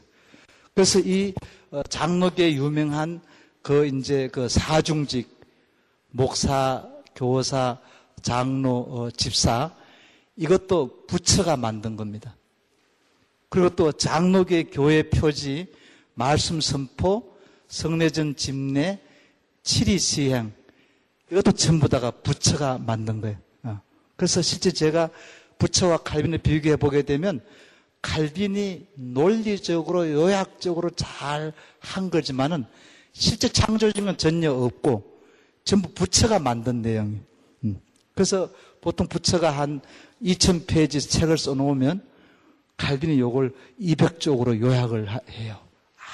[0.75, 1.33] 그래서 이
[1.71, 3.21] 어, 장로계 유명한
[3.61, 5.40] 그 이제 그 사중직
[6.11, 7.77] 목사, 교사,
[8.21, 9.73] 장로, 집사
[10.35, 12.35] 이것도 부처가 만든 겁니다.
[13.49, 15.67] 그리고 또 장로계 교회 표지,
[16.13, 17.35] 말씀 선포,
[17.67, 18.99] 성례전 집례,
[19.63, 20.53] 칠리 시행
[21.31, 23.37] 이것도 전부 다가 부처가 만든 거예요.
[23.63, 23.81] 어.
[24.15, 25.09] 그래서 실제 제가
[25.57, 27.41] 부처와 칼빈을 비교해 보게 되면
[28.01, 32.65] 칼빈이 논리적으로 요약적으로 잘 한 거지만은
[33.11, 35.10] 실제 창조적인 건 전혀 없고
[35.63, 37.17] 전부 부처가 만든 내용이.
[37.63, 37.79] 음.
[38.13, 38.49] 그래서
[38.81, 39.81] 보통 부처가 한
[40.23, 42.01] 2000페이지 책을 써놓으면
[42.77, 45.57] 칼빈이 요걸 200쪽으로 요약을 해요.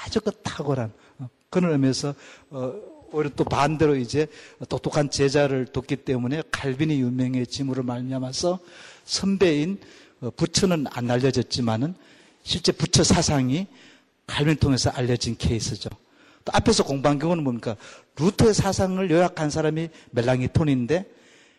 [0.04, 2.14] 아주 그 탁월한 어, 그런 의미에서
[2.50, 2.74] 어,
[3.10, 4.26] 오히려 또 반대로 이제
[4.68, 8.58] 똑똑한 제자를 뒀기 때문에 칼빈이 유명해짐으로 말미암아서
[9.04, 9.80] 선배인
[10.20, 11.94] 어, 부처는 안 알려졌지만은
[12.42, 13.66] 실제 부처 사상이
[14.26, 15.88] 칼빈을 통해서 알려진 케이스죠.
[16.48, 17.76] 또 앞에서 공부한 경우는 뭡니까?
[18.18, 21.04] 루터의 사상을 요약한 사람이 멜랑이톤인데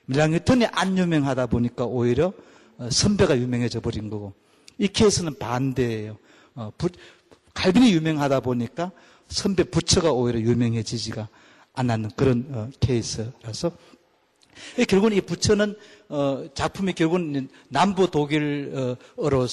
[0.08, 2.34] 멜랑이톤이 안 유명하다 보니까 오히려
[2.80, 4.34] 어, 선배가 유명해져 버린 거고
[4.80, 6.18] 이 케이스는 반대예요.
[6.56, 6.90] 어, 부,
[7.54, 8.92] 갈빈이 유명하다 보니까
[9.28, 11.28] 선배 부처가 오히려 유명해지지가
[11.74, 13.72] 않았는 그런 어, 케이스라서
[14.88, 15.76] 결국은 이 부처는
[16.10, 19.48] 어, 작품이 결국은 남부 독일어로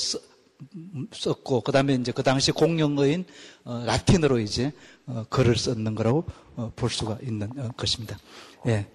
[1.12, 3.24] 썼고 그다음에 이제 그 당시 공용어인
[3.64, 4.72] 어, 라틴어로 이제
[5.06, 6.24] 어, 글을 썼는 거라고
[6.56, 8.18] 어, 볼 수가 있는 어, 것입니다.
[8.66, 8.86] 예.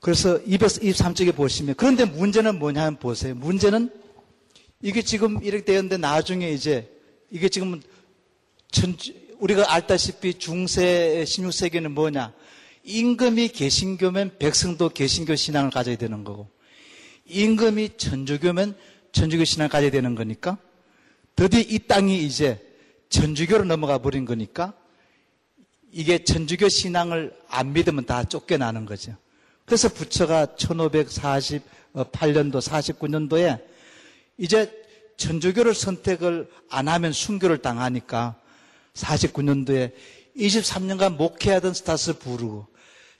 [0.00, 3.34] 그래서 223쪽에 보시면 그런데 문제는 뭐냐 면 보세요.
[3.34, 3.90] 문제는
[4.82, 6.90] 이게 지금 이렇게 되었는데 나중에 이제
[7.30, 7.80] 이게 지금
[8.70, 8.96] 전,
[9.38, 12.32] 우리가 알다시피 중세 16세기는 뭐냐?
[12.84, 16.48] 임금이 개신교면 백성도 개신교 신앙을 가져야 되는 거고
[17.26, 18.76] 임금이 천주교면
[19.12, 20.58] 천주교 신앙을 가져야 되는 거니까
[21.36, 22.60] 드디어 이 땅이 이제
[23.08, 24.72] 천주교로 넘어가 버린 거니까
[25.90, 29.16] 이게 천주교 신앙을 안 믿으면 다 쫓겨나는 거죠.
[29.64, 33.62] 그래서 부처가 1548년도, 49년도에
[34.38, 34.70] 이제
[35.16, 38.36] 천주교를 선택을 안 하면 순교를 당하니까
[38.94, 39.92] 49년도에
[40.36, 42.66] 23년간 목회하던 스트라스부르크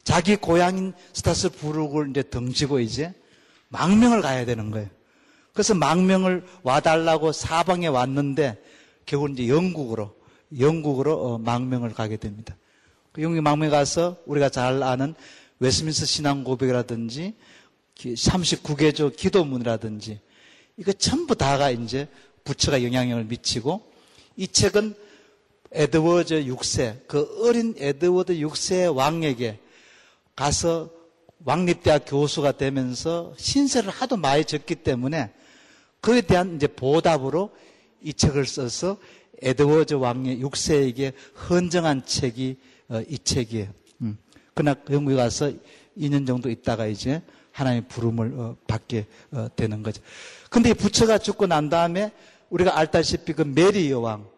[0.02, 3.14] 자기 고향인 스트라스부르크를 이제 등지고 이제
[3.68, 4.88] 망명을 가야 되는 거예요.
[5.54, 8.62] 그래서 망명을 와달라고 사방에 왔는데
[9.06, 10.14] 결국 이제 영국으로
[10.58, 12.56] 영국으로 어, 망명을 가게 됩니다.
[13.12, 15.14] 그 영국 망명에 가서 우리가 잘 아는
[15.60, 17.34] 웨스트민스터 신앙 고백이라든지
[17.96, 20.20] 39개조 기도문이라든지
[20.76, 22.08] 이거 전부 다가 이제
[22.42, 23.92] 부처가 영향력을 미치고
[24.36, 24.94] 이 책은
[25.70, 29.60] 에드워드 6세 그 어린 에드워드 6세 왕에게
[30.34, 30.90] 가서
[31.44, 35.32] 왕립대학 교수가 되면서 신세를 하도 많이 졌기 때문에
[36.04, 37.50] 그에 대한 이제 보답으로
[38.02, 38.98] 이 책을 써서
[39.40, 41.14] 에드워드 왕의 6세에게
[41.48, 42.58] 헌정한 책이
[42.90, 43.70] 어, 이 책이에요.
[44.02, 44.18] 음.
[44.52, 45.50] 그러나 영국에 가서
[45.96, 50.02] 2년 정도 있다가 이제 하나님의 부름을 어, 받게 어, 되는 거죠.
[50.50, 52.12] 근데 부처가 죽고 난 다음에
[52.50, 54.28] 우리가 알다시피 그 메리 여왕,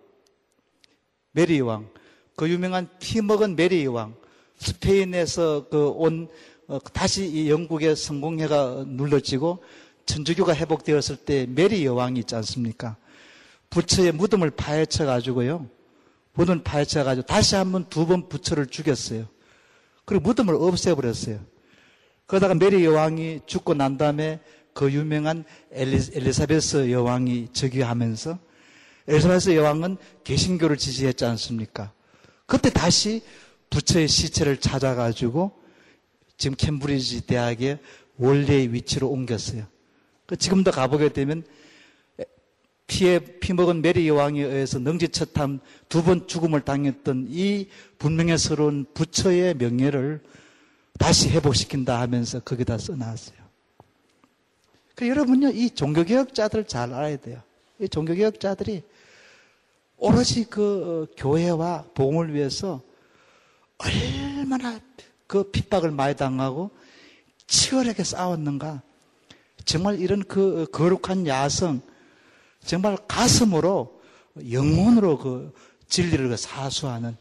[1.33, 1.89] 메리 여왕,
[2.37, 4.15] 그 유명한 피 먹은 메리 여왕,
[4.59, 6.29] 스페인에서 그 온
[6.69, 9.65] 어, 다시 이 영국의 성공회가 눌러지고
[10.07, 12.97] 천주교가 회복되었을 때 메리 여왕이 있지 않습니까?
[13.71, 15.69] 부처의 무덤을 파헤쳐 가지고요.
[16.35, 19.27] 무덤을 파헤쳐 가지고 다시 한 번 두 번 부처를 죽였어요.
[20.05, 21.41] 그리고 무덤을 없애버렸어요.
[22.27, 24.41] 그러다가 메리 여왕이 죽고 난 다음에
[24.73, 28.39] 그 유명한 엘리, 엘리사베스 여왕이 즉위하면서
[29.09, 31.93] 엘리사베스 여왕은 개신교를 지지했지 않습니까?
[32.47, 33.23] 그때 다시
[33.71, 35.53] 부처의 시체를 찾아가지고
[36.37, 37.79] 지금 캠브리지 대학의
[38.19, 39.67] 원래의 위치로 옮겼어요.
[40.27, 41.45] 그 지금도 가보게 되면
[42.87, 47.69] 피에 피먹은 메리 여왕에 의해서 능지처탐 두 번 죽음을 당했던 이
[47.99, 50.21] 분명해스러운 부처의 명예를
[50.99, 53.37] 다시 회복시킨다 하면서 거기다 써놨어요.
[54.95, 57.43] 그 여러분요, 이 종교개혁자들 잘 알아야 돼요.
[57.81, 58.83] 이 종교개혁자들이
[59.99, 62.81] 오로지 그 어, 교회와 복음을 위해서
[63.79, 64.81] 얼마나
[65.27, 66.71] 그 핍박을 많이 당하고
[67.47, 68.83] 치열하게 싸웠는가.
[69.67, 71.83] 정말 이런 그 어, 거룩한 야성,
[72.65, 74.01] 정말 가슴으로,
[74.51, 75.53] 영혼으로 그
[75.89, 77.17] 진리를 그 사수하는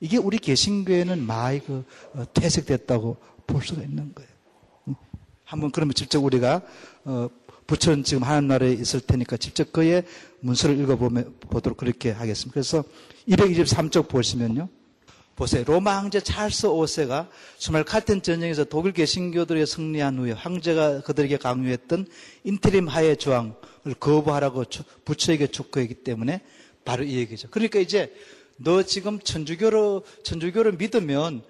[0.00, 1.84] 이게 우리 개신교회는 많이 그
[2.14, 4.30] 어, 퇴색됐다고 볼 수가 있는 거예요.
[5.44, 6.62] 한번 그러면 직접 우리가
[7.04, 7.28] 어,
[7.66, 10.04] 부처는 지금 하나님 나라에 있을 테니까 직접 그의
[10.40, 12.52] 문서를 읽어보도록 그렇게 하겠습니다.
[12.52, 12.84] 그래서
[13.28, 14.68] 223쪽 보시면요.
[15.38, 15.62] 보세요.
[15.64, 17.28] 로마 황제 찰스 5세가
[17.58, 22.08] 주말 칼텐 전쟁에서 독일 개신교들의 승리한 후에 황제가 그들에게 강요했던
[22.42, 23.54] 인테림 하의 조항을
[24.00, 24.64] 거부하라고
[25.04, 26.40] 부처에게 촉구했기 때문에
[26.84, 27.50] 바로 이 얘기죠.
[27.50, 28.12] 그러니까 이제
[28.56, 31.44] 너 지금 천주교로 천주교를 믿으면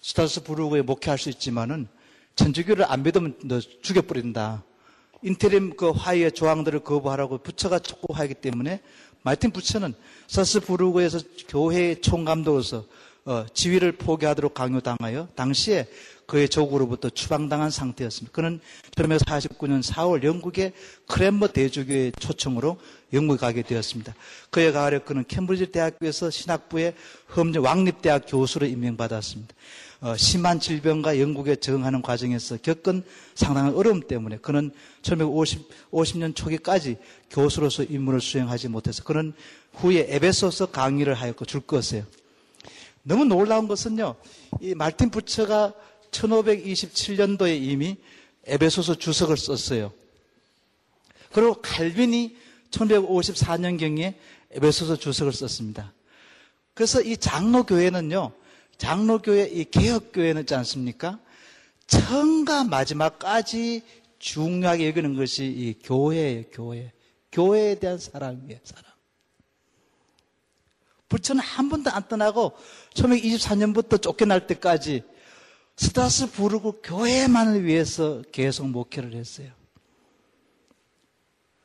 [0.00, 1.86] 스타스부르크에 목회할 수 있지만은
[2.34, 4.64] 천주교를 안 믿으면 너 죽여버린다.
[5.20, 8.80] 인테림 그 화의의 조항들을 거부하라고 부처가 촉구하기 때문에
[9.22, 9.94] 마틴 부처는
[10.28, 11.18] 사스부르크에서
[11.48, 12.84] 교회의 총감독으로서 어,
[13.52, 15.86] 지위를 포기하도록 강요당하여 당시에
[16.28, 18.34] 그의 조국으로부터 추방당한 상태였습니다.
[18.34, 18.60] 그는
[18.90, 20.72] 1949년 4월 영국의
[21.06, 22.78] 크랜버 대주교의 초청으로
[23.14, 24.14] 영국에 가게 되었습니다.
[24.50, 26.94] 그의 가을에 그는 캠브리지 대학교에서 신학부의
[27.34, 29.54] 험지 왕립대학 교수로 임명받았습니다.
[30.00, 33.02] 어, 심한 질병과 영국에 적응하는 과정에서 겪은
[33.34, 34.70] 상당한 어려움 때문에 그는
[35.00, 36.98] 1950 50년 초기까지
[37.30, 39.32] 교수로서 임무를 수행하지 못해서 그는
[39.72, 42.04] 후에 에베소서 강의를 하였고 줄 것이에요.
[43.08, 44.16] 너무 놀라운 것은요,
[44.60, 45.72] 이 말틴 부처가
[46.10, 47.96] 1527년도에 이미
[48.44, 49.92] 에베소서 주석을 썼어요.
[51.32, 52.36] 그리고 칼빈이
[52.70, 54.14] 1954년경에
[54.50, 55.94] 에베소서 주석을 썼습니다.
[56.74, 58.30] 그래서 이 장로교회는요,
[58.76, 61.18] 장로교회, 이 개혁교회는 있지 않습니까?
[61.86, 63.84] 처음과 마지막까지
[64.18, 66.92] 중요하게 여기는 것이 이 교회예요, 교회.
[67.32, 68.97] 교회에 대한 사랑이에요, 사랑.
[71.08, 72.52] 부처는 한 번도 안 떠나고
[72.94, 75.02] 1924년부터 쫓겨날 때까지
[75.76, 79.50] 스타스 부르고 교회만을 위해서 계속 목회를 했어요.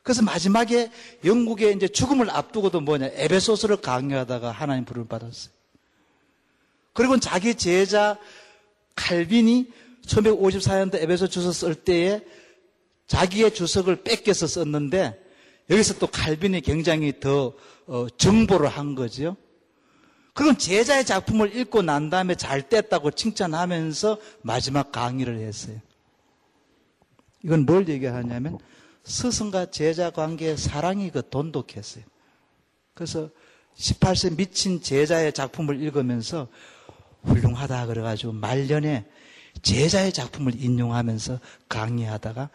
[0.02, 0.90] 그래서 마지막에
[1.24, 5.52] 영국에 이제 죽음을 앞두고도 뭐냐 에베소스를 강요하다가 하나님 부름을 받았어요.
[6.92, 8.18] 그리고 자기 제자
[8.96, 9.66] 칼빈이
[10.06, 12.20] 1954년도 에베소 주석 쓸 때에
[13.06, 15.23] 자기의 주석을 뺏겨서 썼는데
[15.70, 17.54] 여기서 또 칼빈이 굉장히 더
[17.86, 19.36] 어, 정보를 한 거죠.
[20.32, 25.80] 그건 제자의 작품을 읽고 난 다음에 잘 뗐다고 칭찬하면서 마지막 강의를 했어요.
[27.44, 28.58] 이건 뭘 얘기하냐면
[29.04, 32.04] 스승과 제자 관계의 사랑이 그 돈독했어요.
[32.94, 33.30] 그래서
[33.76, 36.48] 18세 미친 제자의 작품을 읽으면서
[37.22, 39.04] 훌륭하다 그래가지고 말년에
[39.62, 41.38] 제자의 작품을 인용하면서
[41.68, 42.50] 강의하다가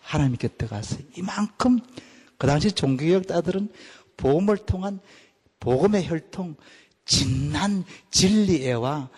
[0.00, 1.00] 하나님 곁에 갔어요.
[1.16, 1.80] 이만큼
[2.44, 3.72] 그 당시 종교개혁자들은
[4.18, 5.00] 복음을 통한
[5.60, 6.56] 복음의 혈통,
[7.06, 9.08] 진난 진리애와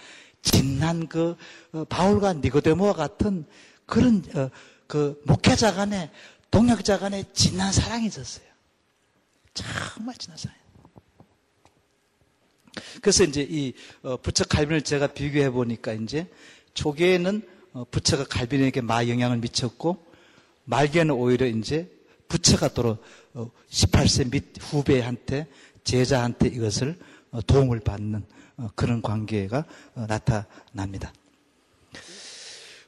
[0.42, 1.36] 진난 그
[1.72, 3.44] 어, 바울과 니고데모와 같은
[3.84, 4.48] 그런 어,
[4.86, 6.12] 그 목회자 간의
[6.52, 8.46] 동역자 간의 진난 사랑이 있었어요.
[9.54, 10.56] 정말 진한 사랑.
[13.00, 13.72] 그래서 이제 이
[14.02, 16.30] 어, 부처 칼빈을 제가 비교해 보니까 이제
[16.74, 17.42] 초기에는
[17.90, 20.06] 부처가 칼빈에게 마 영향을 미쳤고
[20.66, 21.95] 말기에는 오히려 이제
[22.28, 22.98] 부처가 또
[23.70, 25.46] 18세 밑 후배한테
[25.84, 26.98] 제자한테 이것을
[27.30, 28.24] 어, 도움을 받는
[28.56, 29.64] 어, 그런 관계가
[29.94, 31.12] 어, 나타납니다.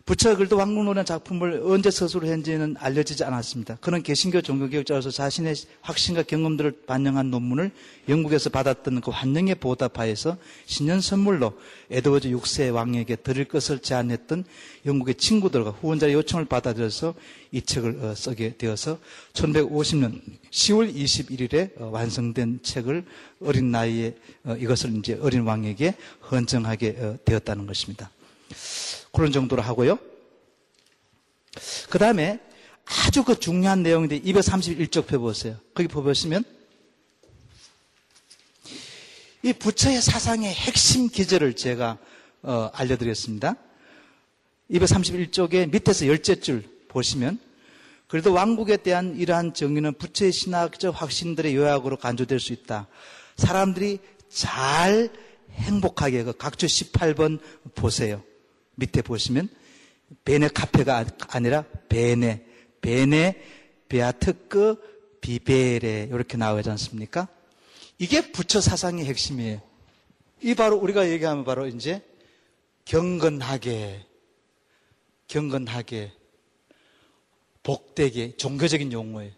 [0.08, 3.76] 부처 글도 왕국론의 작품을 언제 스스로 했는지는 알려지지 않았습니다.
[3.82, 7.70] 그는 개신교 종교개혁자로서 자신의 확신과 경험들을 반영한 논문을
[8.08, 14.44] 영국에서 받았던 그 환영에 보답하여서 신년 선물로 에드워드 6세 왕에게 드릴 것을 제안했던
[14.86, 17.12] 영국의 친구들과 후원자의 요청을 받아들여서
[17.52, 18.98] 이 책을 쓰게 되어서
[19.34, 23.04] 1150년 10월 21일에 완성된 책을
[23.44, 24.16] 어린 나이에
[24.58, 25.96] 이것을 이제 어린 왕에게
[26.30, 28.10] 헌정하게 되었다는 것입니다.
[29.18, 29.98] 그런 정도로 하고요.
[31.90, 32.38] 그 다음에
[32.84, 35.56] 아주 그 중요한 내용인데 231쪽 펴보세요.
[35.74, 36.44] 거기 보시면
[39.42, 41.98] 이 부처의 사상의 핵심 기절을 제가
[42.42, 43.56] 어, 알려드리겠습니다.
[44.70, 47.40] 231쪽에 밑에서 열째 줄 보시면
[48.06, 52.86] 그래도 왕국에 대한 이러한 정의는 부처의 신학적 확신들의 요약으로 간주될 수 있다.
[53.36, 53.98] 사람들이
[54.28, 55.10] 잘
[55.54, 57.40] 행복하게 그 각주 18번
[57.74, 58.22] 보세요.
[58.78, 59.48] 밑에 보시면
[60.24, 62.46] 베네 카페가 아니라 베네
[62.80, 63.42] 베네
[63.88, 67.28] 베아트크 비베레 이렇게 나오지 않습니까?
[67.98, 69.60] 이게 부처 사상의 핵심이에요.
[70.42, 72.02] 이 바로 우리가 얘기하면 바로 이제
[72.84, 74.06] 경건하게
[75.26, 76.12] 경건하게
[77.64, 79.32] 복되게 종교적인 용어예요.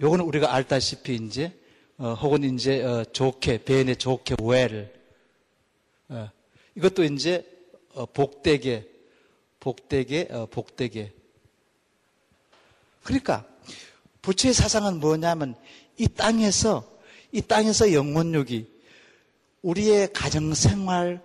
[0.00, 1.52] 요거는 우리가 알다시피 이제
[1.98, 4.88] 어, 혹은 이제 어, 좋게 배에 좋게 well
[6.08, 6.30] 어,
[6.76, 7.49] 이것도 이제 어,
[8.12, 8.88] 복되게
[9.58, 11.12] 복되게 어, 복되게
[13.02, 13.46] 그러니까
[14.22, 15.54] 부처의 사상은 뭐냐면
[15.96, 16.88] 이 땅에서
[17.32, 18.66] 이 땅에서 영혼욕이
[19.62, 21.22] 우리의 가정 생활,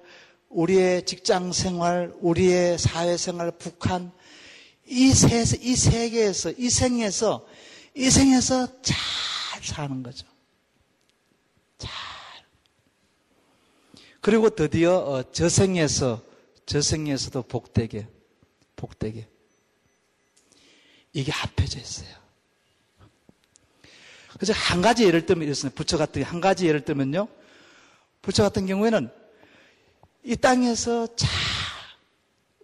[0.49, 4.11] 우리의 직장 생활, 우리의 사회 생활, 북한
[4.87, 7.47] 이, 세, 이 세계에서 이 생에서
[7.95, 10.27] 이 생에서 잘 사는 거죠.
[11.77, 11.91] 잘.
[14.21, 16.21] 그리고 드디어 어, 저생에서
[16.65, 18.07] 저생에서도 복되게
[18.75, 19.27] 복되게
[21.13, 22.09] 이게 합해져 있어요.
[24.33, 25.75] 그래서 한 가지 예를 들면 이렇습니다.
[25.75, 27.27] 부처 같은 한 가지 예를 들면요.
[28.21, 29.09] 부처 같은 경우에는
[30.23, 31.29] 이 땅에서 잘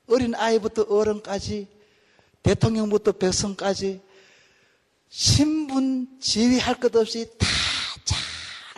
[0.07, 1.67] 어린 아이부터 어른까지
[2.43, 4.01] 대통령부터 백성까지
[5.09, 7.47] 신분 지위할 것 없이 다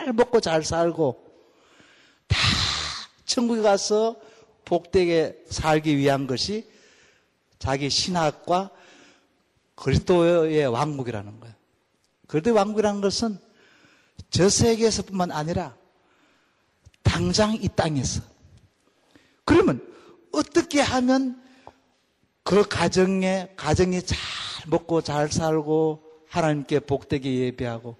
[0.04, 1.24] 잘 먹고 잘 살고
[2.28, 2.36] 다
[3.24, 4.16] 천국에 가서
[4.64, 6.68] 복되게 살기 위한 것이
[7.58, 8.70] 자기 신학과
[9.74, 11.54] 그리스도의 왕국이라는 거예요.
[12.26, 13.38] 그리스도의 왕국이라는 것은
[14.30, 15.76] 저 세계에서뿐만 아니라
[17.02, 18.22] 당장 이 땅에서.
[19.44, 19.86] 그러면
[20.32, 21.40] 어떻게 하면
[22.42, 24.18] 그 가정에 가정이 잘
[24.66, 27.96] 먹고 잘 살고 하나님께 복되게 예배하고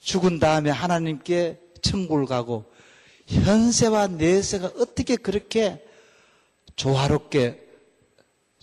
[0.00, 2.70] 죽은 다음에 하나님께 천국을 가고
[3.34, 5.84] 현세와 내세가 어떻게 그렇게
[6.76, 7.62] 조화롭게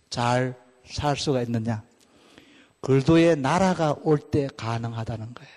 [0.09, 0.61] 잘
[0.91, 1.83] 살 수가 있느냐?
[2.81, 5.51] 글도의 나라가 올 때 가능하다는 거예요.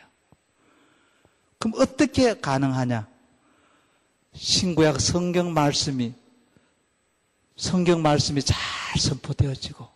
[1.58, 3.08] 그럼 어떻게 가능하냐?
[4.34, 6.12] 신구약 성경 말씀이
[7.56, 8.56] 성경 말씀이 잘
[8.98, 9.88] 선포되어지고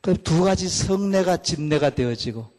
[0.00, 2.50] 그두 가지 성례가 집례가 되어지고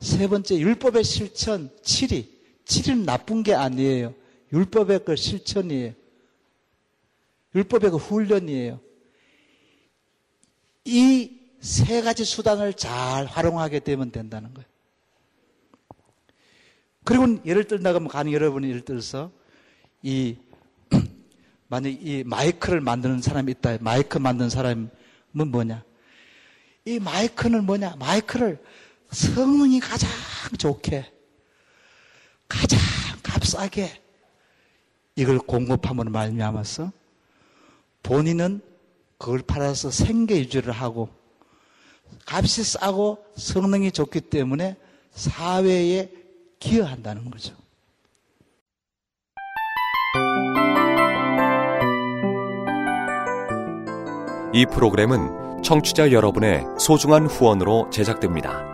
[0.00, 2.28] 세 번째 율법의 실천 7위
[2.64, 4.14] 7위는 나쁜 게 아니에요.
[4.52, 5.92] 율법의 그 실천이에요.
[7.54, 8.80] 율법의 그 훈련이에요.
[10.84, 14.68] 이 세 가지 수단을 잘 활용하게 되면 된다는 거예요.
[17.04, 19.32] 그리고 예를 들다가 가는 여러분이 예를 들어서
[20.02, 20.36] 이
[21.68, 23.78] 만약 이 마이크를 만드는 사람이 있다.
[23.80, 24.90] 마이크 만드는 사람은
[25.32, 25.82] 뭐냐?
[26.84, 27.96] 이 마이크는 뭐냐?
[27.98, 28.62] 마이크를
[29.10, 30.10] 성능이 가장
[30.58, 31.10] 좋게,
[32.48, 32.78] 가장
[33.22, 34.02] 값싸게
[35.16, 36.92] 이걸 공급함으로 말미암아서
[38.02, 38.60] 본인은
[39.18, 41.08] 그걸 팔아서 생계 유지를 하고
[42.26, 44.76] 값이 싸고 성능이 좋기 때문에
[45.12, 46.10] 사회에
[46.58, 47.54] 기여한다는 거죠.
[54.52, 58.73] 이 프로그램은 청취자 여러분의 소중한 후원으로 제작됩니다.